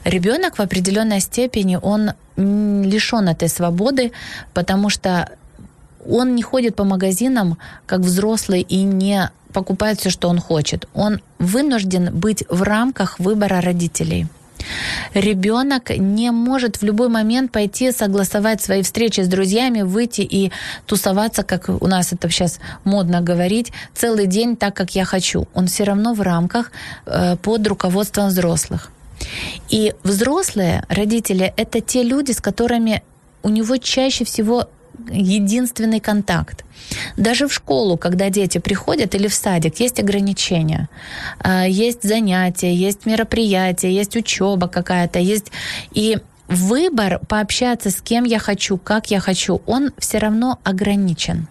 Ребенок 0.03 0.57
в 0.57 0.61
определенной 0.61 1.21
степени, 1.21 1.79
он 1.81 2.11
лишен 2.37 3.27
этой 3.29 3.49
свободы, 3.49 4.11
потому 4.53 4.89
что 4.89 5.29
он 6.09 6.35
не 6.35 6.43
ходит 6.43 6.75
по 6.75 6.83
магазинам 6.83 7.57
как 7.85 8.01
взрослый 8.01 8.61
и 8.61 8.83
не 8.83 9.31
покупает 9.53 9.99
все, 9.99 10.09
что 10.09 10.29
он 10.29 10.39
хочет. 10.39 10.87
Он 10.93 11.21
вынужден 11.39 12.13
быть 12.13 12.43
в 12.49 12.61
рамках 12.63 13.19
выбора 13.19 13.61
родителей. 13.61 14.27
Ребенок 15.13 15.89
не 15.89 16.31
может 16.31 16.77
в 16.77 16.83
любой 16.83 17.09
момент 17.09 17.51
пойти 17.51 17.91
согласовать 17.91 18.61
свои 18.61 18.81
встречи 18.81 19.21
с 19.21 19.27
друзьями, 19.27 19.81
выйти 19.81 20.21
и 20.21 20.51
тусоваться, 20.85 21.43
как 21.43 21.69
у 21.69 21.87
нас 21.87 22.13
это 22.13 22.29
сейчас 22.29 22.59
модно 22.83 23.21
говорить, 23.21 23.71
целый 23.93 24.27
день 24.27 24.55
так, 24.55 24.75
как 24.75 24.95
я 24.95 25.05
хочу. 25.05 25.47
Он 25.53 25.67
все 25.67 25.83
равно 25.83 26.13
в 26.13 26.21
рамках 26.21 26.71
э, 27.05 27.35
под 27.37 27.67
руководством 27.67 28.27
взрослых. 28.27 28.91
И 29.69 29.93
взрослые 30.03 30.83
родители— 30.89 31.53
это 31.57 31.81
те 31.81 32.03
люди, 32.03 32.31
с 32.31 32.41
которыми 32.41 33.03
у 33.43 33.49
него 33.49 33.77
чаще 33.77 34.25
всего 34.25 34.69
единственный 35.09 35.99
контакт. 35.99 36.63
Даже 37.17 37.47
в 37.47 37.53
школу, 37.53 37.97
когда 37.97 38.29
дети 38.29 38.57
приходят 38.57 39.15
или 39.15 39.27
в 39.27 39.33
садик, 39.33 39.79
есть 39.79 39.99
ограничения. 39.99 40.89
А, 41.39 41.67
есть 41.67 42.03
занятия, 42.03 42.73
есть 42.73 43.05
мероприятия, 43.05 43.91
есть 43.91 44.15
учеба 44.15 44.67
какая-то, 44.67 45.19
есть... 45.19 45.51
И 45.91 46.17
выбор 46.47 47.19
пообщаться 47.27 47.89
с 47.91 48.01
кем 48.01 48.23
я 48.23 48.39
хочу, 48.39 48.77
как 48.77 49.11
я 49.11 49.19
хочу, 49.19 49.61
он 49.65 49.91
все 49.97 50.17
равно 50.17 50.59
ограничен. 50.63 51.47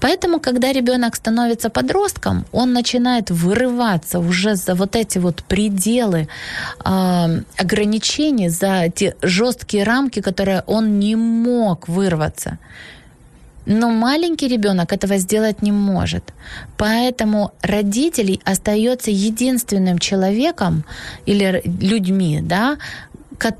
Поэтому, 0.00 0.40
когда 0.40 0.72
ребенок 0.72 1.16
становится 1.16 1.70
подростком, 1.70 2.44
он 2.52 2.72
начинает 2.72 3.30
вырываться 3.30 4.18
уже 4.18 4.56
за 4.56 4.74
вот 4.74 4.96
эти 4.96 5.18
вот 5.18 5.42
пределы 5.44 6.28
э, 6.84 7.42
ограничений, 7.56 8.48
за 8.48 8.88
те 8.94 9.14
жесткие 9.22 9.84
рамки, 9.84 10.20
которые 10.20 10.62
он 10.66 10.98
не 10.98 11.16
мог 11.16 11.88
вырваться. 11.88 12.58
Но 13.66 13.90
маленький 13.90 14.48
ребенок 14.48 14.92
этого 14.92 15.16
сделать 15.18 15.62
не 15.62 15.72
может. 15.72 16.32
Поэтому 16.76 17.52
родителей 17.62 18.40
остается 18.44 19.10
единственным 19.10 19.98
человеком 19.98 20.84
или 21.26 21.62
людьми, 21.64 22.40
да, 22.42 22.76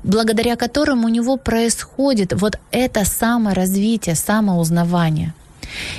благодаря 0.03 0.55
которым 0.55 1.05
у 1.05 1.09
него 1.09 1.37
происходит 1.37 2.33
вот 2.33 2.59
это 2.71 3.05
саморазвитие, 3.05 4.15
самоузнавание. 4.15 5.33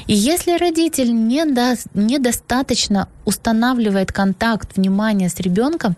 И 0.07 0.15
если 0.15 0.59
родитель 0.59 1.13
не 1.13 1.45
до, 1.45 1.77
недостаточно 1.95 3.09
устанавливает 3.25 4.13
контакт, 4.13 4.77
внимание 4.77 5.29
с 5.29 5.41
ребенком, 5.41 5.97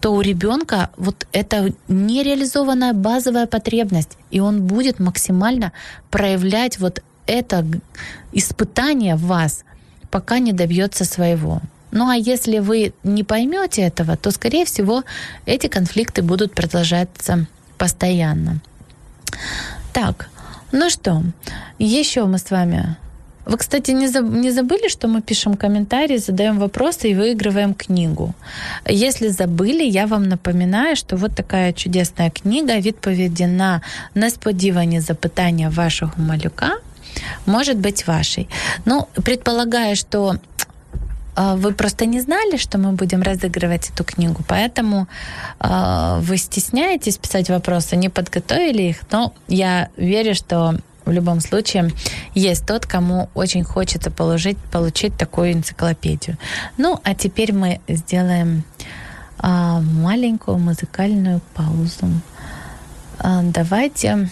то 0.00 0.14
у 0.14 0.20
ребенка 0.20 0.90
вот 0.96 1.26
это 1.32 1.72
нереализованная 1.88 2.92
базовая 2.92 3.46
потребность, 3.46 4.16
и 4.30 4.40
он 4.40 4.62
будет 4.66 4.98
максимально 4.98 5.72
проявлять 6.10 6.78
вот 6.78 7.02
это 7.26 7.66
испытание 8.32 9.16
в 9.16 9.22
вас, 9.26 9.64
пока 10.10 10.38
не 10.38 10.52
добьется 10.52 11.04
своего. 11.04 11.60
Ну 11.90 12.08
а 12.08 12.16
если 12.16 12.58
вы 12.58 12.92
не 13.04 13.24
поймете 13.24 13.82
этого, 13.82 14.16
то, 14.16 14.30
скорее 14.30 14.64
всего, 14.64 15.02
эти 15.46 15.66
конфликты 15.66 16.22
будут 16.22 16.54
продолжаться 16.54 17.46
постоянно. 17.78 18.60
Так, 19.92 20.28
ну 20.72 20.90
что, 20.90 21.22
еще 21.78 22.26
мы 22.26 22.38
с 22.38 22.50
вами 22.50 22.96
вы, 23.45 23.57
кстати, 23.57 23.91
не, 23.91 24.07
заб- 24.07 24.35
не 24.35 24.51
забыли, 24.51 24.87
что 24.87 25.07
мы 25.07 25.21
пишем 25.21 25.55
комментарии, 25.55 26.17
задаем 26.17 26.59
вопросы 26.59 27.09
и 27.09 27.15
выигрываем 27.15 27.73
книгу. 27.73 28.33
Если 28.87 29.29
забыли, 29.29 29.83
я 29.83 30.05
вам 30.05 30.29
напоминаю, 30.29 30.95
что 30.95 31.17
вот 31.17 31.35
такая 31.35 31.73
чудесная 31.73 32.29
книга 32.29 32.79
«Відповіді 32.79 33.47
на 33.47 33.81
несподівані 34.15 34.99
запитання 35.01 35.69
вашого 35.69 36.11
малюка» 36.17 36.77
может 37.45 37.77
быть 37.77 38.07
вашей. 38.07 38.47
Ну, 38.85 39.07
предполагая, 39.23 39.95
что 39.95 40.35
вы 41.35 41.73
просто 41.73 42.05
не 42.05 42.21
знали, 42.21 42.57
что 42.57 42.77
мы 42.77 42.91
будем 42.91 43.21
разыгрывать 43.21 43.89
эту 43.89 44.03
книгу, 44.03 44.43
поэтому 44.47 45.07
вы 45.59 46.37
стесняетесь 46.37 47.17
писать 47.17 47.49
вопросы, 47.49 47.95
не 47.95 48.09
подготовили 48.09 48.83
их, 48.83 48.97
но 49.11 49.31
я 49.47 49.87
верю, 49.97 50.35
что 50.35 50.75
в 51.06 51.12
любом 51.12 51.40
случае 51.40 51.90
есть 52.34 52.66
тот, 52.66 52.84
кому 52.84 53.30
очень 53.34 53.64
хочется 53.64 54.10
положить, 54.10 54.58
получить 54.70 55.16
такую 55.16 55.52
энциклопедию. 55.52 56.36
Ну, 56.76 57.00
а 57.04 57.14
теперь 57.14 57.52
мы 57.52 57.80
сделаем 57.88 58.64
а, 59.38 59.80
маленькую 59.80 60.58
музыкальную 60.58 61.40
паузу. 61.54 62.08
А, 63.18 63.42
давайте... 63.42 64.28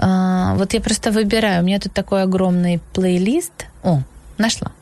А, 0.00 0.54
вот 0.54 0.74
я 0.74 0.80
просто 0.80 1.10
выбираю. 1.10 1.62
У 1.62 1.66
меня 1.66 1.80
тут 1.80 1.92
такой 1.92 2.22
огромный 2.22 2.80
плейлист. 2.92 3.66
О, 3.82 4.02
нашла. 4.36 4.72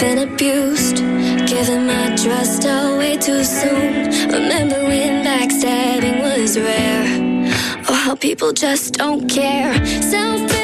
Been 0.00 0.32
abused, 0.32 0.96
giving 1.46 1.86
my 1.86 2.16
trust 2.16 2.64
oh, 2.64 2.94
away 2.94 3.18
too 3.18 3.44
soon. 3.44 4.06
Remember 4.32 4.82
when 4.84 5.22
backstabbing 5.22 6.22
was 6.22 6.58
rare? 6.58 7.04
Oh, 7.86 7.94
how 8.06 8.14
people 8.14 8.52
just 8.54 8.94
don't 8.94 9.28
care. 9.28 9.74
Selfish 10.00 10.59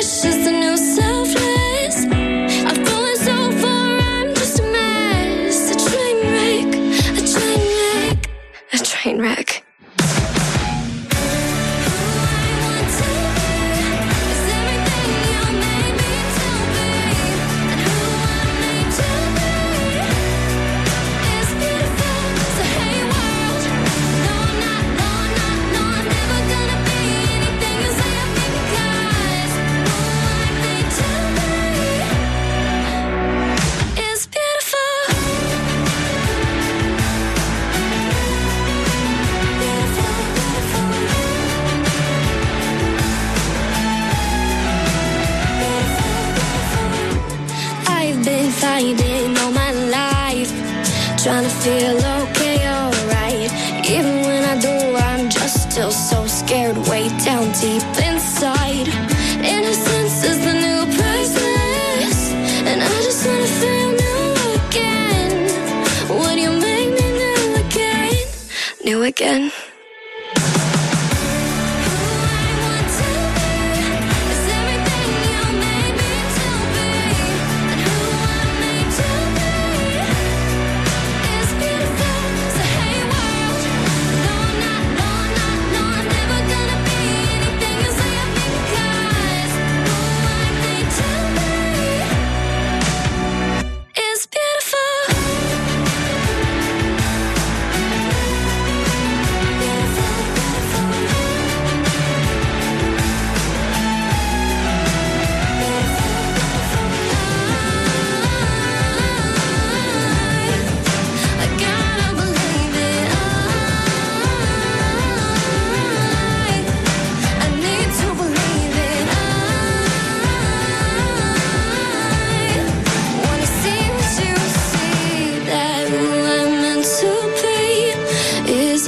feel 51.67 51.99
okay, 52.23 52.59
alright. 52.69 53.51
Even 53.91 54.15
when 54.23 54.43
I 54.45 54.57
do, 54.61 54.77
I'm 55.09 55.29
just 55.29 55.69
still 55.69 55.91
so 55.91 56.25
scared, 56.27 56.77
way 56.89 57.09
down 57.25 57.51
deep 57.61 57.83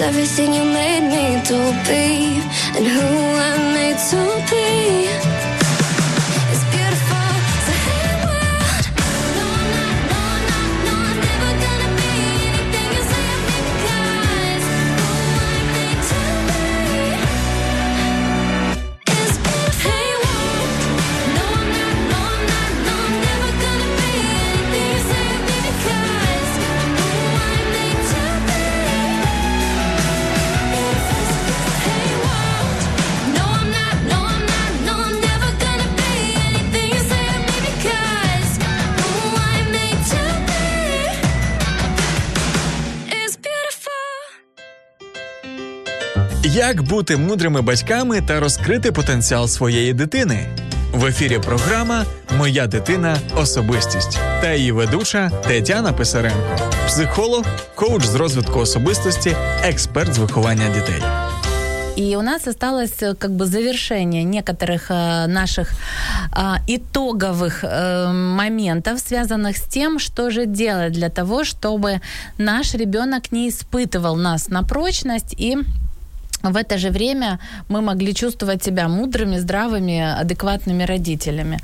everything 0.01 0.53
you 0.53 0.65
made 0.65 1.01
me 1.09 1.43
to 1.45 1.59
be 1.89 2.41
and 2.77 2.87
who 2.87 3.07
I'm 3.47 3.75
made 3.75 3.99
to 4.11 4.21
be. 4.51 5.38
Як 46.68 46.82
бути 46.82 47.18
мудрими 47.18 47.62
батьками 47.62 48.22
та 48.22 48.40
розкрити 48.40 48.92
потенціал 48.92 49.48
своєї 49.48 49.94
дитини? 49.94 50.48
В 50.94 51.06
ефірі 51.06 51.40
програма 51.40 52.06
Моя 52.38 52.68
дитина 52.68 53.18
особистість 53.36 54.20
та 54.42 54.54
її 54.54 54.72
ведуча 54.72 55.30
Тетяна 55.30 55.94
Писаренко, 55.94 56.60
психолог, 56.88 57.46
коуч 57.76 58.06
з 58.06 58.16
розвитку 58.16 58.60
особистості, 58.60 59.36
експерт 59.64 60.14
з 60.14 60.18
виховання 60.18 60.70
дітей. 60.74 61.04
И 61.98 62.18
у 62.18 62.22
нас 62.22 62.48
осталось 62.48 63.04
э, 63.04 63.14
как 63.14 63.32
бы 63.32 63.46
завершение 63.46 64.24
некоторых 64.24 64.90
э, 64.90 65.28
наших 65.28 65.72
э, 65.72 66.56
итоговых 66.68 67.64
э, 67.64 68.12
моментов, 68.12 69.00
связанных 69.00 69.58
с 69.58 69.62
тем, 69.62 70.00
что 70.00 70.32
же 70.32 70.46
делать 70.48 70.94
для 70.94 71.10
того, 71.10 71.44
чтобы 71.44 72.00
наш 72.38 72.74
ребенок 72.74 73.32
не 73.32 73.48
испытывал 73.50 74.16
нас 74.16 74.50
на 74.50 74.64
прочность 74.64 75.36
и 75.38 75.58
в 76.43 76.57
это 76.57 76.79
же 76.79 76.91
время 76.91 77.39
мы 77.69 77.81
могли 77.81 78.15
чувствовать 78.15 78.63
себя 78.63 78.89
мудрыми, 78.89 79.39
здравыми, 79.39 80.21
адекватными 80.21 80.85
родителями. 80.85 81.59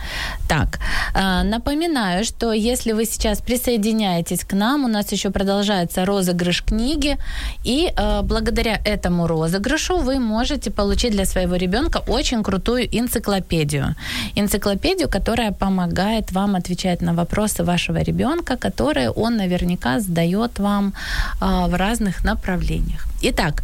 Так, 0.49 0.79
э, 1.15 1.43
напоминаю, 1.43 2.25
что 2.25 2.53
если 2.53 2.93
вы 2.93 3.05
сейчас 3.05 3.41
присоединяетесь 3.41 4.45
к 4.45 4.53
нам, 4.53 4.85
у 4.85 4.89
нас 4.89 5.13
еще 5.13 5.31
продолжается 5.31 6.05
розыгрыш 6.05 6.63
книги, 6.63 7.17
и 7.65 7.93
э, 7.97 8.23
благодаря 8.23 8.81
этому 8.85 9.27
розыгрышу 9.27 9.99
вы 9.99 10.19
можете 10.19 10.71
получить 10.71 11.13
для 11.13 11.25
своего 11.25 11.57
ребенка 11.57 12.03
очень 12.09 12.43
крутую 12.43 12.89
энциклопедию. 12.91 13.95
Энциклопедию, 14.37 15.09
которая 15.09 15.53
помогает 15.53 16.33
вам 16.33 16.57
отвечать 16.57 17.03
на 17.03 17.15
вопросы 17.15 17.63
вашего 17.65 18.03
ребенка, 18.03 18.57
которые 18.57 19.11
он 19.11 19.37
наверняка 19.37 20.01
задает 20.01 20.59
вам 20.59 20.95
э, 21.41 21.69
в 21.69 21.75
разных 21.77 22.25
направлениях. 22.25 23.14
Итак, 23.27 23.63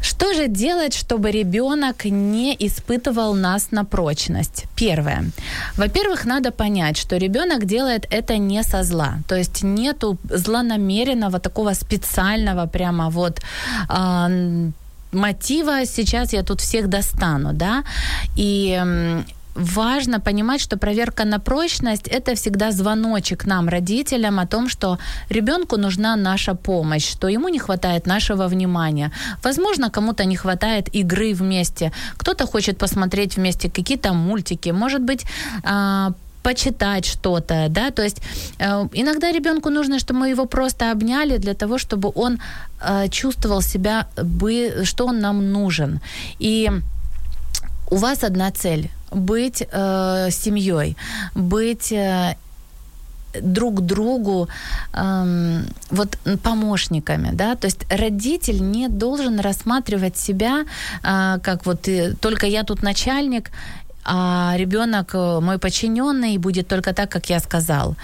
что 0.00 0.32
же 0.34 0.48
делать, 0.48 0.94
чтобы 0.94 1.32
ребенок 1.32 2.04
не 2.04 2.54
испытывал 2.54 3.34
нас 3.34 3.72
на 3.72 3.84
прочность? 3.84 4.64
Первое. 4.76 5.24
Во-первых, 5.76 6.26
надо 6.26 6.52
понять, 6.52 6.96
что 6.96 7.16
ребенок 7.16 7.64
делает 7.64 8.06
это 8.10 8.38
не 8.38 8.62
со 8.62 8.84
зла. 8.84 9.18
То 9.28 9.34
есть 9.34 9.64
нету 9.64 10.16
злонамеренного, 10.30 11.38
такого 11.40 11.74
специального 11.74 12.66
прямо 12.66 13.10
вот 13.10 13.40
э, 13.88 14.70
мотива 15.12 15.84
сейчас 15.86 16.32
я 16.32 16.42
тут 16.42 16.60
всех 16.60 16.88
достану, 16.88 17.52
да, 17.52 17.82
и 18.36 18.80
важно 19.56 20.20
понимать, 20.20 20.60
что 20.60 20.76
проверка 20.76 21.24
на 21.24 21.38
прочность– 21.38 22.08
это 22.12 22.34
всегда 22.34 22.70
звоночек 22.70 23.46
нам, 23.46 23.68
родителям, 23.68 24.38
о 24.38 24.46
том, 24.46 24.68
что 24.68 24.98
ребенку 25.30 25.76
нужна 25.76 26.16
наша 26.16 26.54
помощь, 26.54 27.12
что 27.12 27.28
ему 27.28 27.48
не 27.48 27.58
хватает 27.58 28.06
нашего 28.06 28.48
внимания. 28.48 29.10
Возможно, 29.42 29.90
кому-то 29.90 30.24
не 30.24 30.36
хватает 30.36 30.94
игры 30.94 31.34
вместе, 31.34 31.92
кто-то 32.16 32.46
хочет 32.46 32.78
посмотреть 32.78 33.36
вместе 33.36 33.70
какие-то 33.70 34.12
мультики, 34.12 34.72
может 34.72 35.02
быть, 35.02 35.24
а, 35.64 36.12
почитать 36.42 37.06
что-то, 37.06 37.66
да, 37.70 37.90
то 37.90 38.02
есть 38.02 38.22
э, 38.60 38.88
иногда 38.92 39.32
ребенку 39.32 39.70
нужно, 39.70 39.98
чтобы 39.98 40.20
мы 40.20 40.28
его 40.28 40.46
просто 40.46 40.92
обняли 40.92 41.38
для 41.38 41.54
того, 41.54 41.76
чтобы 41.76 42.12
он 42.14 42.38
э, 42.80 43.08
чувствовал 43.08 43.62
себя, 43.62 44.06
бы, 44.16 44.84
что 44.84 45.06
он 45.06 45.18
нам 45.18 45.50
нужен. 45.50 46.00
И 46.38 46.70
у 47.90 47.96
вас 47.96 48.22
одна 48.22 48.50
цель 48.52 48.90
быть 49.10 49.62
э, 49.70 50.28
семьей, 50.30 50.96
быть 51.34 51.92
э, 51.92 52.36
друг 53.42 53.80
другу 53.80 54.48
эм, 54.92 55.66
вот 55.90 56.18
помощниками, 56.42 57.30
да, 57.32 57.54
то 57.54 57.66
есть 57.66 57.84
родитель 57.90 58.62
не 58.62 58.88
должен 58.88 59.40
рассматривать 59.40 60.16
себя 60.16 60.64
э, 61.02 61.38
как 61.42 61.66
вот 61.66 61.88
э, 61.88 62.14
только 62.20 62.46
я 62.46 62.62
тут 62.62 62.82
начальник 62.82 63.50
а 64.08 64.54
ребенок 64.56 65.14
э, 65.14 65.40
мой 65.40 65.58
подчиненный 65.58 66.38
будет 66.38 66.68
только 66.68 66.92
так, 66.92 67.10
как 67.10 67.30
я 67.30 67.40
сказал. 67.40 67.96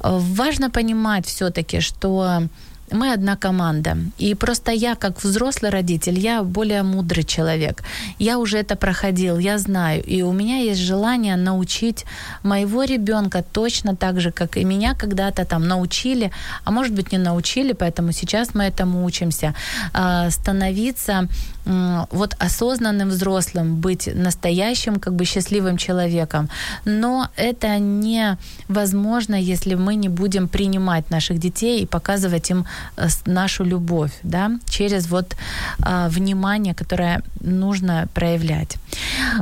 Э, 0.00 0.18
важно 0.20 0.70
понимать 0.70 1.26
все-таки, 1.26 1.80
что 1.80 2.42
мы 2.90 3.12
одна 3.12 3.36
команда. 3.36 3.96
И 4.18 4.34
просто 4.34 4.72
я, 4.72 4.94
как 4.94 5.22
взрослый 5.24 5.70
родитель, 5.70 6.18
я 6.18 6.42
более 6.42 6.82
мудрый 6.82 7.24
человек. 7.24 7.82
Я 8.18 8.38
уже 8.38 8.58
это 8.58 8.76
проходил, 8.76 9.38
я 9.38 9.58
знаю. 9.58 10.02
И 10.04 10.22
у 10.22 10.32
меня 10.32 10.58
есть 10.58 10.80
желание 10.80 11.36
научить 11.36 12.04
моего 12.42 12.84
ребенка 12.84 13.42
точно 13.52 13.96
так 13.96 14.20
же, 14.20 14.30
как 14.30 14.56
и 14.56 14.64
меня 14.64 14.94
когда-то 14.94 15.44
там 15.44 15.66
научили, 15.68 16.30
а 16.64 16.70
может 16.70 16.94
быть 16.94 17.12
не 17.12 17.18
научили, 17.18 17.72
поэтому 17.72 18.12
сейчас 18.12 18.54
мы 18.54 18.64
этому 18.64 19.04
учимся, 19.04 19.54
а, 19.92 20.30
становиться 20.30 21.28
вот 21.66 22.36
осознанным 22.38 23.08
взрослым, 23.08 23.76
быть 23.76 24.08
настоящим, 24.14 25.00
как 25.00 25.14
бы 25.14 25.24
счастливым 25.24 25.76
человеком. 25.76 26.48
Но 26.84 27.28
это 27.36 27.78
невозможно, 27.78 29.34
если 29.34 29.74
мы 29.74 29.96
не 29.96 30.08
будем 30.08 30.48
принимать 30.48 31.10
наших 31.10 31.38
детей 31.38 31.82
и 31.82 31.86
показывать 31.86 32.50
им 32.50 32.66
э, 32.96 33.08
нашу 33.26 33.64
любовь, 33.64 34.12
да, 34.22 34.50
через 34.68 35.08
вот 35.08 35.36
а, 35.82 36.08
внимание, 36.08 36.74
которое 36.74 37.22
нужно 37.40 38.08
проявлять. 38.14 38.76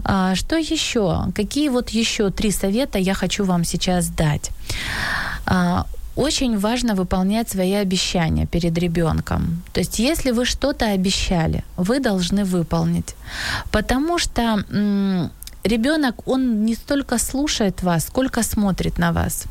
А, 0.05 0.35
что 0.35 0.57
еще? 0.57 1.27
Какие 1.35 1.69
вот 1.69 1.91
еще 1.91 2.31
три 2.31 2.51
совета 2.51 2.99
я 2.99 3.15
хочу 3.15 3.45
вам 3.45 3.65
сейчас 3.65 4.09
дать? 4.09 4.51
А, 5.47 5.87
очень 6.17 6.59
важно 6.59 6.95
выполнять 6.95 7.49
свои 7.51 7.73
обещания 7.73 8.47
перед 8.47 8.79
ребенком. 8.79 9.63
То 9.73 9.81
есть, 9.81 9.99
если 9.99 10.33
вы 10.33 10.45
что-то 10.45 10.87
обещали, 10.87 11.65
вы 11.77 12.01
должны 12.01 12.45
выполнить. 12.45 13.15
Потому 13.71 14.19
что 14.19 14.43
м- 14.71 15.31
ребенок, 15.65 16.15
он 16.29 16.65
не 16.65 16.75
столько 16.75 17.19
слушает 17.19 17.83
вас, 17.83 18.07
сколько 18.07 18.43
смотрит 18.43 18.99
на 18.99 19.13
вас. 19.13 19.45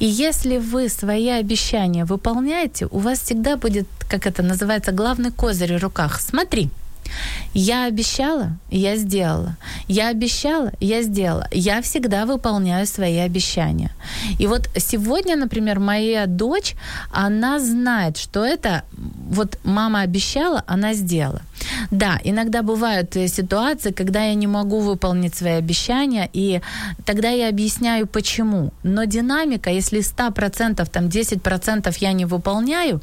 И 0.00 0.06
если 0.06 0.58
вы 0.58 0.88
свои 0.88 1.28
обещания 1.28 2.04
выполняете, 2.04 2.86
у 2.90 2.98
вас 2.98 3.20
всегда 3.20 3.56
будет, 3.56 3.86
как 4.10 4.26
это 4.26 4.42
называется, 4.42 4.92
главный 4.92 5.30
козырь 5.30 5.78
в 5.78 5.82
руках. 5.82 6.20
Смотри, 6.20 6.70
я 7.54 7.84
обещала, 7.84 8.58
я 8.70 8.96
сделала. 8.96 9.56
Я 9.88 10.08
обещала, 10.08 10.72
я 10.80 11.02
сделала. 11.02 11.46
Я 11.52 11.80
всегда 11.82 12.26
выполняю 12.26 12.86
свои 12.86 13.18
обещания. 13.18 13.90
И 14.38 14.46
вот 14.46 14.68
сегодня, 14.76 15.36
например, 15.36 15.78
моя 15.78 16.26
дочь, 16.26 16.74
она 17.12 17.60
знает, 17.60 18.16
что 18.16 18.44
это 18.44 18.82
вот 19.30 19.58
мама 19.64 20.00
обещала, 20.00 20.64
она 20.66 20.94
сделала. 20.94 21.42
Да, 21.90 22.20
иногда 22.24 22.62
бывают 22.62 23.16
э, 23.16 23.28
ситуации, 23.28 23.92
когда 23.92 24.24
я 24.24 24.34
не 24.34 24.46
могу 24.46 24.80
выполнить 24.80 25.34
свои 25.34 25.52
обещания, 25.52 26.28
и 26.32 26.60
тогда 27.04 27.30
я 27.30 27.48
объясняю, 27.48 28.06
почему. 28.06 28.72
Но 28.82 29.04
динамика, 29.04 29.70
если 29.70 30.00
100%, 30.00 30.88
там 30.90 31.06
10% 31.06 31.96
я 32.00 32.12
не 32.12 32.26
выполняю, 32.26 33.00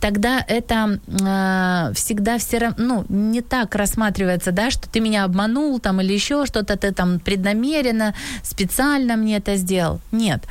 тогда 0.00 0.44
это 0.48 0.98
э, 1.06 1.92
всегда 1.94 2.38
все 2.38 2.58
равно, 2.58 3.04
ну, 3.08 3.31
не 3.32 3.40
так 3.40 3.74
рассматривается, 3.74 4.52
да, 4.52 4.70
что 4.70 4.88
ты 4.88 5.00
меня 5.00 5.24
обманул 5.24 5.80
там 5.80 6.00
или 6.00 6.12
еще 6.12 6.46
что-то, 6.46 6.76
ты 6.76 6.92
там 6.92 7.18
преднамеренно, 7.18 8.14
специально 8.42 9.16
мне 9.16 9.38
это 9.38 9.56
сделал. 9.56 10.00
Нет. 10.12 10.44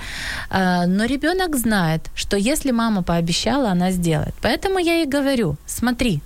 Э, 0.50 0.86
но 0.88 1.06
ребенок 1.06 1.56
знает, 1.56 2.10
что 2.16 2.38
если 2.38 2.72
мама 2.72 3.04
пообещала, 3.04 3.70
она 3.70 3.92
сделает. 3.92 4.34
Поэтому 4.42 4.80
я 4.80 4.96
ей 4.96 5.06
говорю, 5.06 5.56
смотри, 5.66 6.22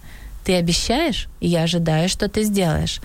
ты 0.46 0.56
обещаешь, 0.56 1.28
и 1.42 1.48
я 1.48 1.64
ожидаю, 1.64 2.10
что 2.10 2.28
ты 2.28 2.44
сделаешь. 2.44 3.02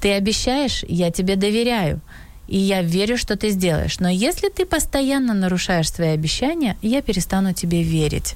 Ты 0.00 0.12
обещаешь, 0.12 0.84
я 0.88 1.10
тебе 1.10 1.36
доверяю 1.36 2.00
и 2.48 2.56
я 2.56 2.82
верю, 2.82 3.18
что 3.18 3.36
ты 3.36 3.50
сделаешь. 3.50 4.00
Но 4.00 4.08
если 4.08 4.48
ты 4.48 4.64
постоянно 4.64 5.34
нарушаешь 5.34 5.92
свои 5.92 6.08
обещания, 6.08 6.76
я 6.82 7.02
перестану 7.02 7.52
тебе 7.52 7.82
верить. 7.82 8.34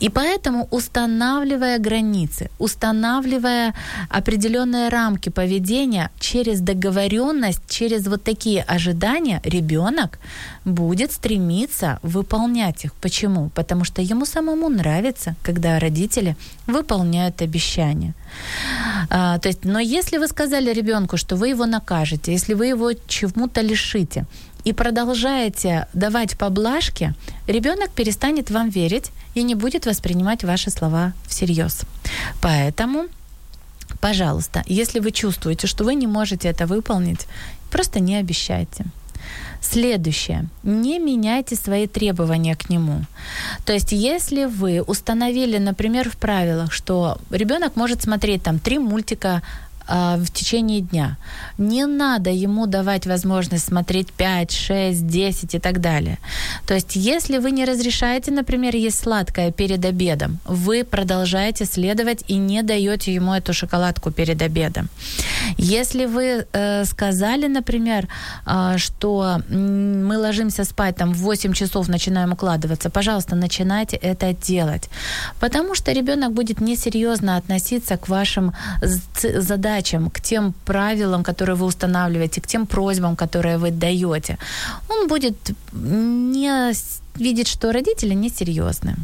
И 0.00 0.08
поэтому, 0.08 0.68
устанавливая 0.70 1.78
границы, 1.78 2.50
устанавливая 2.58 3.74
определенные 4.08 4.88
рамки 4.88 5.30
поведения 5.30 6.10
через 6.18 6.60
договоренность, 6.60 7.62
через 7.68 8.06
вот 8.06 8.22
такие 8.22 8.62
ожидания, 8.62 9.40
ребенок 9.44 10.18
будет 10.64 11.12
стремиться 11.12 11.98
выполнять 12.02 12.84
их. 12.84 12.92
Почему? 12.94 13.50
Потому 13.54 13.84
что 13.84 14.02
ему 14.02 14.26
самому 14.26 14.68
нравится, 14.68 15.34
когда 15.42 15.78
родители 15.78 16.36
выполняют 16.66 17.42
обещания. 17.42 18.14
А, 19.10 19.38
то 19.38 19.48
есть, 19.48 19.64
но 19.64 19.78
если 19.78 20.18
вы 20.18 20.26
сказали 20.28 20.72
ребенку, 20.72 21.16
что 21.16 21.36
вы 21.36 21.48
его 21.48 21.66
накажете, 21.66 22.32
если 22.32 22.54
вы 22.54 22.66
его 22.66 22.92
чему-то 23.06 23.60
лишите, 23.60 24.26
и 24.64 24.72
продолжаете 24.72 25.86
давать 25.92 26.38
поблажки, 26.38 27.14
ребенок 27.46 27.90
перестанет 27.90 28.50
вам 28.50 28.70
верить 28.70 29.10
и 29.34 29.42
не 29.42 29.54
будет 29.54 29.86
воспринимать 29.86 30.44
ваши 30.44 30.70
слова 30.70 31.12
всерьез. 31.26 31.82
Поэтому, 32.40 33.06
пожалуйста, 34.00 34.62
если 34.66 35.00
вы 35.00 35.10
чувствуете, 35.10 35.66
что 35.66 35.84
вы 35.84 35.94
не 35.94 36.06
можете 36.06 36.48
это 36.48 36.66
выполнить, 36.66 37.26
просто 37.70 38.00
не 38.00 38.16
обещайте. 38.16 38.86
Следующее. 39.60 40.46
Не 40.62 40.98
меняйте 40.98 41.56
свои 41.56 41.86
требования 41.86 42.54
к 42.54 42.68
нему. 42.68 43.00
То 43.64 43.72
есть, 43.72 43.92
если 43.92 44.44
вы 44.44 44.82
установили, 44.82 45.56
например, 45.56 46.10
в 46.10 46.16
правилах, 46.16 46.70
что 46.70 47.18
ребенок 47.30 47.74
может 47.74 48.02
смотреть 48.02 48.42
там 48.42 48.58
три 48.58 48.78
мультика 48.78 49.42
а, 49.86 50.16
в 50.16 50.30
течение 50.30 50.80
дня. 50.80 51.16
Не 51.58 51.86
надо 51.86 52.30
ему 52.30 52.66
давать 52.66 53.06
возможность 53.06 53.66
смотреть 53.66 54.12
5, 54.12 54.52
6, 54.52 55.06
10 55.06 55.54
и 55.54 55.58
так 55.58 55.80
далее. 55.80 56.18
То 56.66 56.74
есть, 56.74 56.96
если 56.96 57.38
вы 57.38 57.50
не 57.50 57.64
разрешаете, 57.64 58.30
например, 58.30 58.74
есть 58.76 58.98
сладкое 58.98 59.50
перед 59.52 59.84
обедом, 59.84 60.38
вы 60.46 60.84
продолжаете 60.84 61.66
следовать 61.66 62.24
и 62.28 62.36
не 62.36 62.62
даете 62.62 63.14
ему 63.14 63.34
эту 63.34 63.52
шоколадку 63.52 64.10
перед 64.10 64.40
обедом. 64.42 64.88
Если 65.58 66.06
вы 66.06 66.46
э, 66.52 66.84
сказали, 66.84 67.48
например, 67.48 68.08
э, 68.46 68.78
что 68.78 69.38
мы 69.48 70.18
ложимся 70.18 70.64
спать 70.64 70.96
там 70.96 71.12
в 71.12 71.18
8 71.18 71.52
часов, 71.52 71.88
начинаем 71.88 72.32
укладываться, 72.32 72.90
пожалуйста, 72.90 73.36
начинайте 73.36 73.96
это 73.96 74.32
делать. 74.32 74.88
Потому 75.40 75.74
что 75.74 75.92
ребенок 75.92 76.32
будет 76.32 76.60
несерьезно 76.60 77.36
относиться 77.36 77.96
к 77.96 78.08
вашим 78.08 78.52
задачам 79.22 80.10
к 80.10 80.20
тем 80.20 80.54
правилам, 80.64 81.22
которые 81.22 81.56
вы 81.56 81.66
устанавливаете, 81.66 82.40
к 82.40 82.46
тем 82.46 82.66
просьбам, 82.66 83.16
которые 83.16 83.58
вы 83.58 83.70
даете, 83.70 84.38
он 84.88 85.08
будет 85.08 85.36
не 85.72 86.72
видеть, 87.16 87.48
что 87.48 87.72
родители 87.72 88.14
несерьезны. 88.14 88.96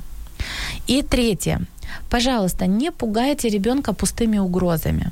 И 0.88 1.02
третье. 1.02 1.60
Пожалуйста, 2.08 2.66
не 2.66 2.90
пугайте 2.90 3.48
ребенка 3.48 3.92
пустыми 3.92 4.38
угрозами. 4.38 5.10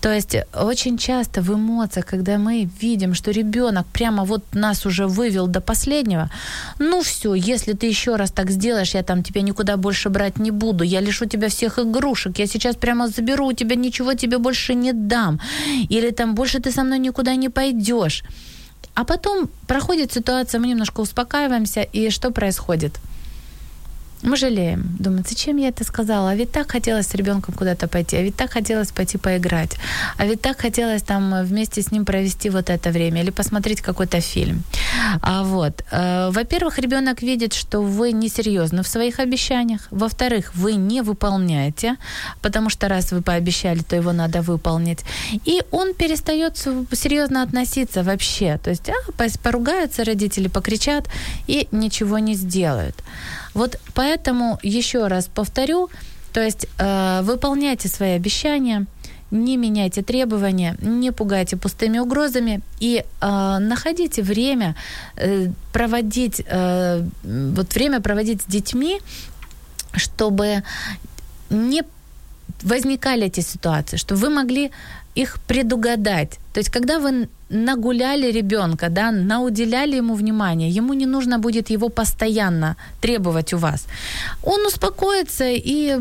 То 0.00 0.12
есть 0.12 0.36
очень 0.54 0.98
часто 0.98 1.42
в 1.42 1.52
эмоциях, 1.52 2.06
когда 2.06 2.38
мы 2.38 2.68
видим, 2.80 3.14
что 3.14 3.30
ребенок 3.30 3.86
прямо 3.86 4.24
вот 4.24 4.42
нас 4.52 4.86
уже 4.86 5.06
вывел 5.06 5.46
до 5.46 5.60
последнего, 5.60 6.30
ну 6.78 7.02
все, 7.02 7.34
если 7.34 7.74
ты 7.74 7.86
еще 7.86 8.16
раз 8.16 8.30
так 8.30 8.50
сделаешь, 8.50 8.94
я 8.94 9.02
там 9.02 9.22
тебя 9.22 9.42
никуда 9.42 9.76
больше 9.76 10.08
брать 10.08 10.38
не 10.38 10.50
буду, 10.50 10.84
я 10.84 11.00
лишу 11.00 11.26
тебя 11.26 11.48
всех 11.48 11.78
игрушек, 11.78 12.38
я 12.38 12.46
сейчас 12.46 12.76
прямо 12.76 13.08
заберу 13.08 13.46
у 13.46 13.52
тебя, 13.52 13.76
ничего 13.76 14.14
тебе 14.14 14.38
больше 14.38 14.74
не 14.74 14.92
дам, 14.92 15.40
или 15.90 16.10
там 16.10 16.34
больше 16.34 16.60
ты 16.60 16.72
со 16.72 16.82
мной 16.84 16.98
никуда 16.98 17.34
не 17.36 17.48
пойдешь. 17.48 18.24
А 18.94 19.04
потом 19.04 19.48
проходит 19.66 20.12
ситуация, 20.12 20.60
мы 20.60 20.68
немножко 20.68 21.00
успокаиваемся, 21.00 21.82
и 21.82 22.10
что 22.10 22.30
происходит? 22.30 22.98
Мы 24.22 24.36
жалеем. 24.36 24.96
Думаем, 24.98 25.24
зачем 25.26 25.56
я 25.56 25.68
это 25.68 25.84
сказала? 25.84 26.30
А 26.30 26.34
ведь 26.34 26.52
так 26.52 26.70
хотелось 26.70 27.06
с 27.06 27.14
ребенком 27.14 27.54
куда-то 27.54 27.88
пойти, 27.88 28.16
а 28.16 28.22
ведь 28.22 28.36
так 28.36 28.50
хотелось 28.50 28.90
пойти 28.90 29.18
поиграть, 29.18 29.76
а 30.18 30.26
ведь 30.26 30.42
так 30.42 30.60
хотелось 30.60 31.02
там 31.02 31.42
вместе 31.44 31.80
с 31.80 31.90
ним 31.90 32.04
провести 32.04 32.50
вот 32.50 32.68
это 32.68 32.90
время 32.90 33.22
или 33.22 33.30
посмотреть 33.30 33.80
какой-то 33.80 34.20
фильм. 34.20 34.62
А 35.22 35.42
вот, 35.42 35.84
э, 35.90 36.30
во-первых, 36.32 36.78
ребенок 36.78 37.22
видит, 37.22 37.54
что 37.54 37.80
вы 37.80 38.12
несерьезны 38.12 38.82
в 38.82 38.88
своих 38.88 39.20
обещаниях. 39.20 39.88
Во-вторых, 39.90 40.52
вы 40.54 40.74
не 40.74 41.00
выполняете, 41.00 41.96
потому 42.42 42.70
что 42.70 42.88
раз 42.88 43.12
вы 43.12 43.22
пообещали, 43.22 43.80
то 43.80 43.96
его 43.96 44.12
надо 44.12 44.42
выполнить. 44.42 45.00
И 45.46 45.62
он 45.70 45.94
перестает 45.94 46.58
серьезно 46.58 47.42
относиться 47.42 48.02
вообще. 48.02 48.58
То 48.62 48.70
есть 48.70 48.90
а, 48.90 49.38
поругаются 49.42 50.04
родители, 50.04 50.48
покричат 50.48 51.08
и 51.46 51.68
ничего 51.72 52.18
не 52.18 52.34
сделают. 52.34 52.96
Вот 53.54 53.80
поэтому 53.94 54.09
еще 54.62 55.06
раз 55.06 55.26
повторю, 55.26 55.90
то 56.32 56.40
есть 56.40 56.66
э, 56.78 57.22
выполняйте 57.22 57.88
свои 57.88 58.10
обещания, 58.10 58.86
не 59.30 59.56
меняйте 59.56 60.02
требования, 60.02 60.76
не 60.80 61.12
пугайте 61.12 61.56
пустыми 61.56 61.98
угрозами 61.98 62.60
и 62.80 63.04
э, 63.20 63.58
находите 63.58 64.22
время 64.22 64.74
э, 65.16 65.48
проводить, 65.72 66.42
э, 66.46 67.04
вот 67.24 67.74
время 67.74 68.00
проводить 68.00 68.42
с 68.42 68.46
детьми, 68.46 69.00
чтобы 69.94 70.62
не 71.50 71.82
возникали 72.62 73.26
эти 73.26 73.40
ситуации, 73.40 73.96
чтобы 73.96 74.20
вы 74.20 74.30
могли 74.30 74.70
их 75.14 75.38
предугадать. 75.46 76.38
То 76.52 76.60
есть, 76.60 76.70
когда 76.70 76.98
вы 76.98 77.28
нагуляли 77.48 78.32
ребенка, 78.32 78.88
да, 78.88 79.10
науделяли 79.10 79.96
ему 79.96 80.14
внимание, 80.14 80.70
ему 80.70 80.94
не 80.94 81.06
нужно 81.06 81.38
будет 81.38 81.70
его 81.70 81.88
постоянно 81.88 82.76
требовать 83.00 83.52
у 83.52 83.58
вас. 83.58 83.86
Он 84.42 84.66
успокоится 84.66 85.44
и 85.48 85.98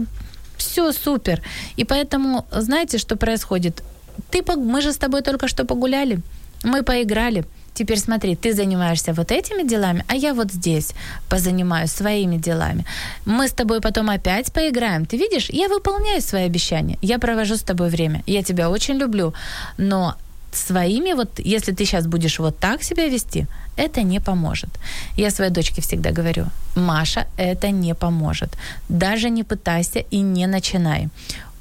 все 0.57 0.91
супер. 0.91 1.41
И 1.77 1.85
поэтому, 1.85 2.45
знаете, 2.51 2.97
что 2.97 3.15
происходит? 3.15 3.83
Ты, 4.29 4.43
мы 4.55 4.81
же 4.81 4.91
с 4.91 4.97
тобой 4.97 5.21
только 5.21 5.47
что 5.47 5.65
погуляли, 5.65 6.19
мы 6.63 6.83
поиграли. 6.83 7.45
Теперь 7.79 7.99
смотри, 7.99 8.35
ты 8.35 8.53
занимаешься 8.53 9.13
вот 9.13 9.31
этими 9.31 9.63
делами, 9.67 10.03
а 10.09 10.15
я 10.15 10.33
вот 10.33 10.51
здесь 10.51 10.93
позанимаюсь 11.29 11.91
своими 11.91 12.37
делами. 12.37 12.83
Мы 13.25 13.47
с 13.47 13.51
тобой 13.51 13.79
потом 13.79 14.09
опять 14.09 14.51
поиграем. 14.51 15.05
Ты 15.05 15.17
видишь, 15.17 15.49
я 15.49 15.69
выполняю 15.69 16.21
свои 16.21 16.43
обещания. 16.43 16.97
Я 17.01 17.19
провожу 17.19 17.55
с 17.55 17.61
тобой 17.61 17.89
время. 17.89 18.21
Я 18.27 18.43
тебя 18.43 18.69
очень 18.69 18.95
люблю. 18.95 19.33
Но 19.77 20.15
своими, 20.51 21.13
вот 21.13 21.39
если 21.39 21.71
ты 21.71 21.85
сейчас 21.85 22.05
будешь 22.05 22.39
вот 22.39 22.57
так 22.59 22.83
себя 22.83 23.07
вести, 23.07 23.45
это 23.77 24.03
не 24.03 24.19
поможет. 24.19 24.69
Я 25.17 25.31
своей 25.31 25.51
дочке 25.51 25.81
всегда 25.81 26.11
говорю, 26.11 26.47
Маша, 26.75 27.27
это 27.37 27.71
не 27.71 27.95
поможет. 27.95 28.49
Даже 28.89 29.29
не 29.29 29.43
пытайся 29.43 29.99
и 30.11 30.21
не 30.21 30.47
начинай. 30.47 31.07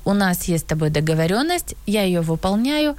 У 0.05 0.15
нас 0.15 0.49
есть 0.49 0.65
с 0.65 0.69
тобой 0.69 0.91
договоренность, 0.91 1.77
я 1.87 2.03
ее 2.03 2.23
выполняю. 2.23 2.97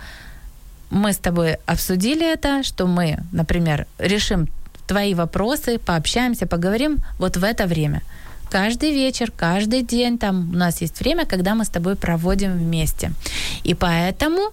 Мы 0.90 1.14
с 1.14 1.18
тобой 1.18 1.58
обсудили 1.66 2.26
это, 2.26 2.64
что 2.64 2.88
мы, 2.88 3.20
например, 3.32 3.86
решим 3.98 4.48
твои 4.88 5.14
вопросы, 5.14 5.78
пообщаемся, 5.78 6.48
поговорим 6.48 6.98
вот 7.20 7.38
в 7.38 7.44
это 7.44 7.68
время. 7.68 8.02
Каждый 8.50 8.92
вечер, 8.92 9.32
каждый 9.32 9.84
день 9.84 10.18
там 10.18 10.50
у 10.50 10.58
нас 10.58 10.82
есть 10.82 11.00
время, 11.00 11.26
когда 11.26 11.54
мы 11.54 11.64
с 11.64 11.70
тобой 11.70 11.96
проводим 11.96 12.54
вместе. 12.58 13.12
И 13.64 13.76
поэтому 13.76 14.52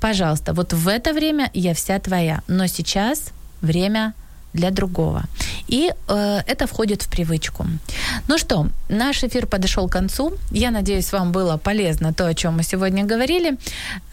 пожалуйста, 0.00 0.52
вот 0.52 0.72
в 0.72 0.88
это 0.88 1.12
время 1.12 1.50
я 1.54 1.74
вся 1.74 1.98
твоя, 1.98 2.40
но 2.48 2.66
сейчас 2.66 3.32
время 3.62 4.14
для 4.52 4.70
другого. 4.70 5.24
И 5.70 5.92
э, 6.08 6.40
это 6.46 6.66
входит 6.66 7.02
в 7.02 7.08
привычку. 7.08 7.66
Ну 8.28 8.38
что, 8.38 8.66
наш 8.88 9.24
эфир 9.24 9.46
подошел 9.46 9.88
к 9.88 9.92
концу. 9.92 10.32
Я 10.50 10.70
надеюсь, 10.70 11.12
вам 11.12 11.32
было 11.32 11.58
полезно 11.58 12.12
то, 12.12 12.26
о 12.26 12.34
чем 12.34 12.56
мы 12.56 12.64
сегодня 12.64 13.04
говорили. 13.04 13.56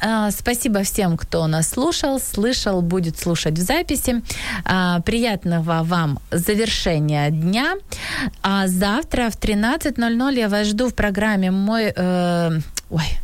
Э, 0.01 0.31
спасибо 0.31 0.83
всем, 0.83 1.17
кто 1.17 1.47
нас 1.47 1.69
слушал, 1.69 2.19
слышал, 2.19 2.81
будет 2.81 3.19
слушать 3.19 3.57
в 3.57 3.61
записи. 3.61 4.21
Э, 4.65 5.01
приятного 5.03 5.83
вам 5.83 6.19
завершения 6.31 7.31
дня. 7.31 7.75
А 8.41 8.67
завтра 8.67 9.29
в 9.29 9.39
13.00 9.39 10.39
я 10.39 10.49
вас 10.49 10.67
жду 10.67 10.87
в 10.87 10.93
программе 10.93 11.51
«Мой...» 11.51 11.93
э, 11.95 12.59
Ой, 12.89 13.19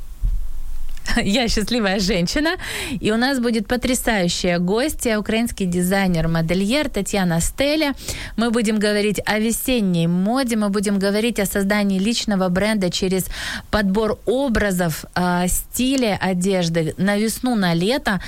Я 1.24 1.48
счастливая 1.48 2.00
женщина. 2.00 2.52
И 3.00 3.12
у 3.12 3.18
нас 3.18 3.40
будет 3.40 3.68
потрясающая 3.68 4.60
гостья, 4.60 5.18
украинский 5.18 5.66
дизайнер-модельер 5.66 6.90
Татьяна 6.90 7.42
Стеля. 7.42 7.94
Мы 8.38 8.52
будем 8.52 8.80
говорить 8.80 9.20
о 9.26 9.40
весенней 9.40 10.08
моде, 10.08 10.56
мы 10.56 10.70
будем 10.70 11.00
говорить 11.00 11.40
о 11.40 11.46
создании 11.46 12.00
личного 12.00 12.50
бренда 12.50 12.90
через 12.90 13.26
подбор 13.72 14.20
образов, 14.26 15.06
а, 15.14 15.48
стиля 15.48 16.18
одежды 16.22 16.94
на 16.98 17.18
весну, 17.18 17.56
на 17.56 17.74
лето 17.74 18.22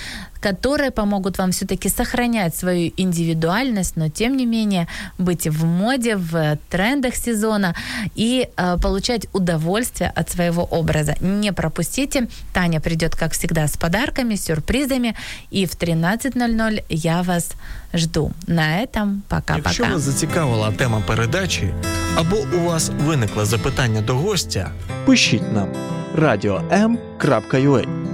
которые 0.45 0.91
помогут 0.91 1.39
вам 1.39 1.51
все-таки 1.51 1.89
сохранять 1.89 2.57
свою 2.57 2.93
индивидуальность, 2.97 3.97
но 3.97 4.09
тем 4.09 4.37
не 4.37 4.47
менее 4.47 4.89
быть 5.19 5.47
в 5.47 5.65
моде, 5.65 6.17
в 6.17 6.59
трендах 6.69 7.15
сезона 7.15 7.75
и 8.15 8.49
э, 8.57 8.77
получать 8.83 9.27
удовольствие 9.33 10.13
от 10.17 10.31
своего 10.31 10.65
образа. 10.65 11.15
Не 11.21 11.53
пропустите. 11.53 12.29
Таня 12.53 12.81
придет, 12.81 13.15
как 13.15 13.33
всегда, 13.33 13.67
с 13.67 13.77
подарками, 13.77 14.37
сюрпризами. 14.37 15.15
И 15.51 15.67
в 15.67 15.77
13.00 15.77 16.85
я 16.89 17.23
вас 17.23 17.53
жду. 17.95 18.33
На 18.47 18.83
этом 18.83 19.23
пока-пока. 19.29 19.57
Якщо 19.57 19.85
вас 19.85 20.03
зацікавила 20.03 20.73
тема 20.73 21.03
передачі 21.07 21.75
або 22.17 22.37
у 22.37 22.61
вас 22.61 22.91
виникло 23.07 23.45
запитання 23.45 24.01
до 24.01 24.15
гостя, 24.15 24.71
пишіть 25.07 25.53
нам 25.53 25.69
radio.m.ua 26.17 28.14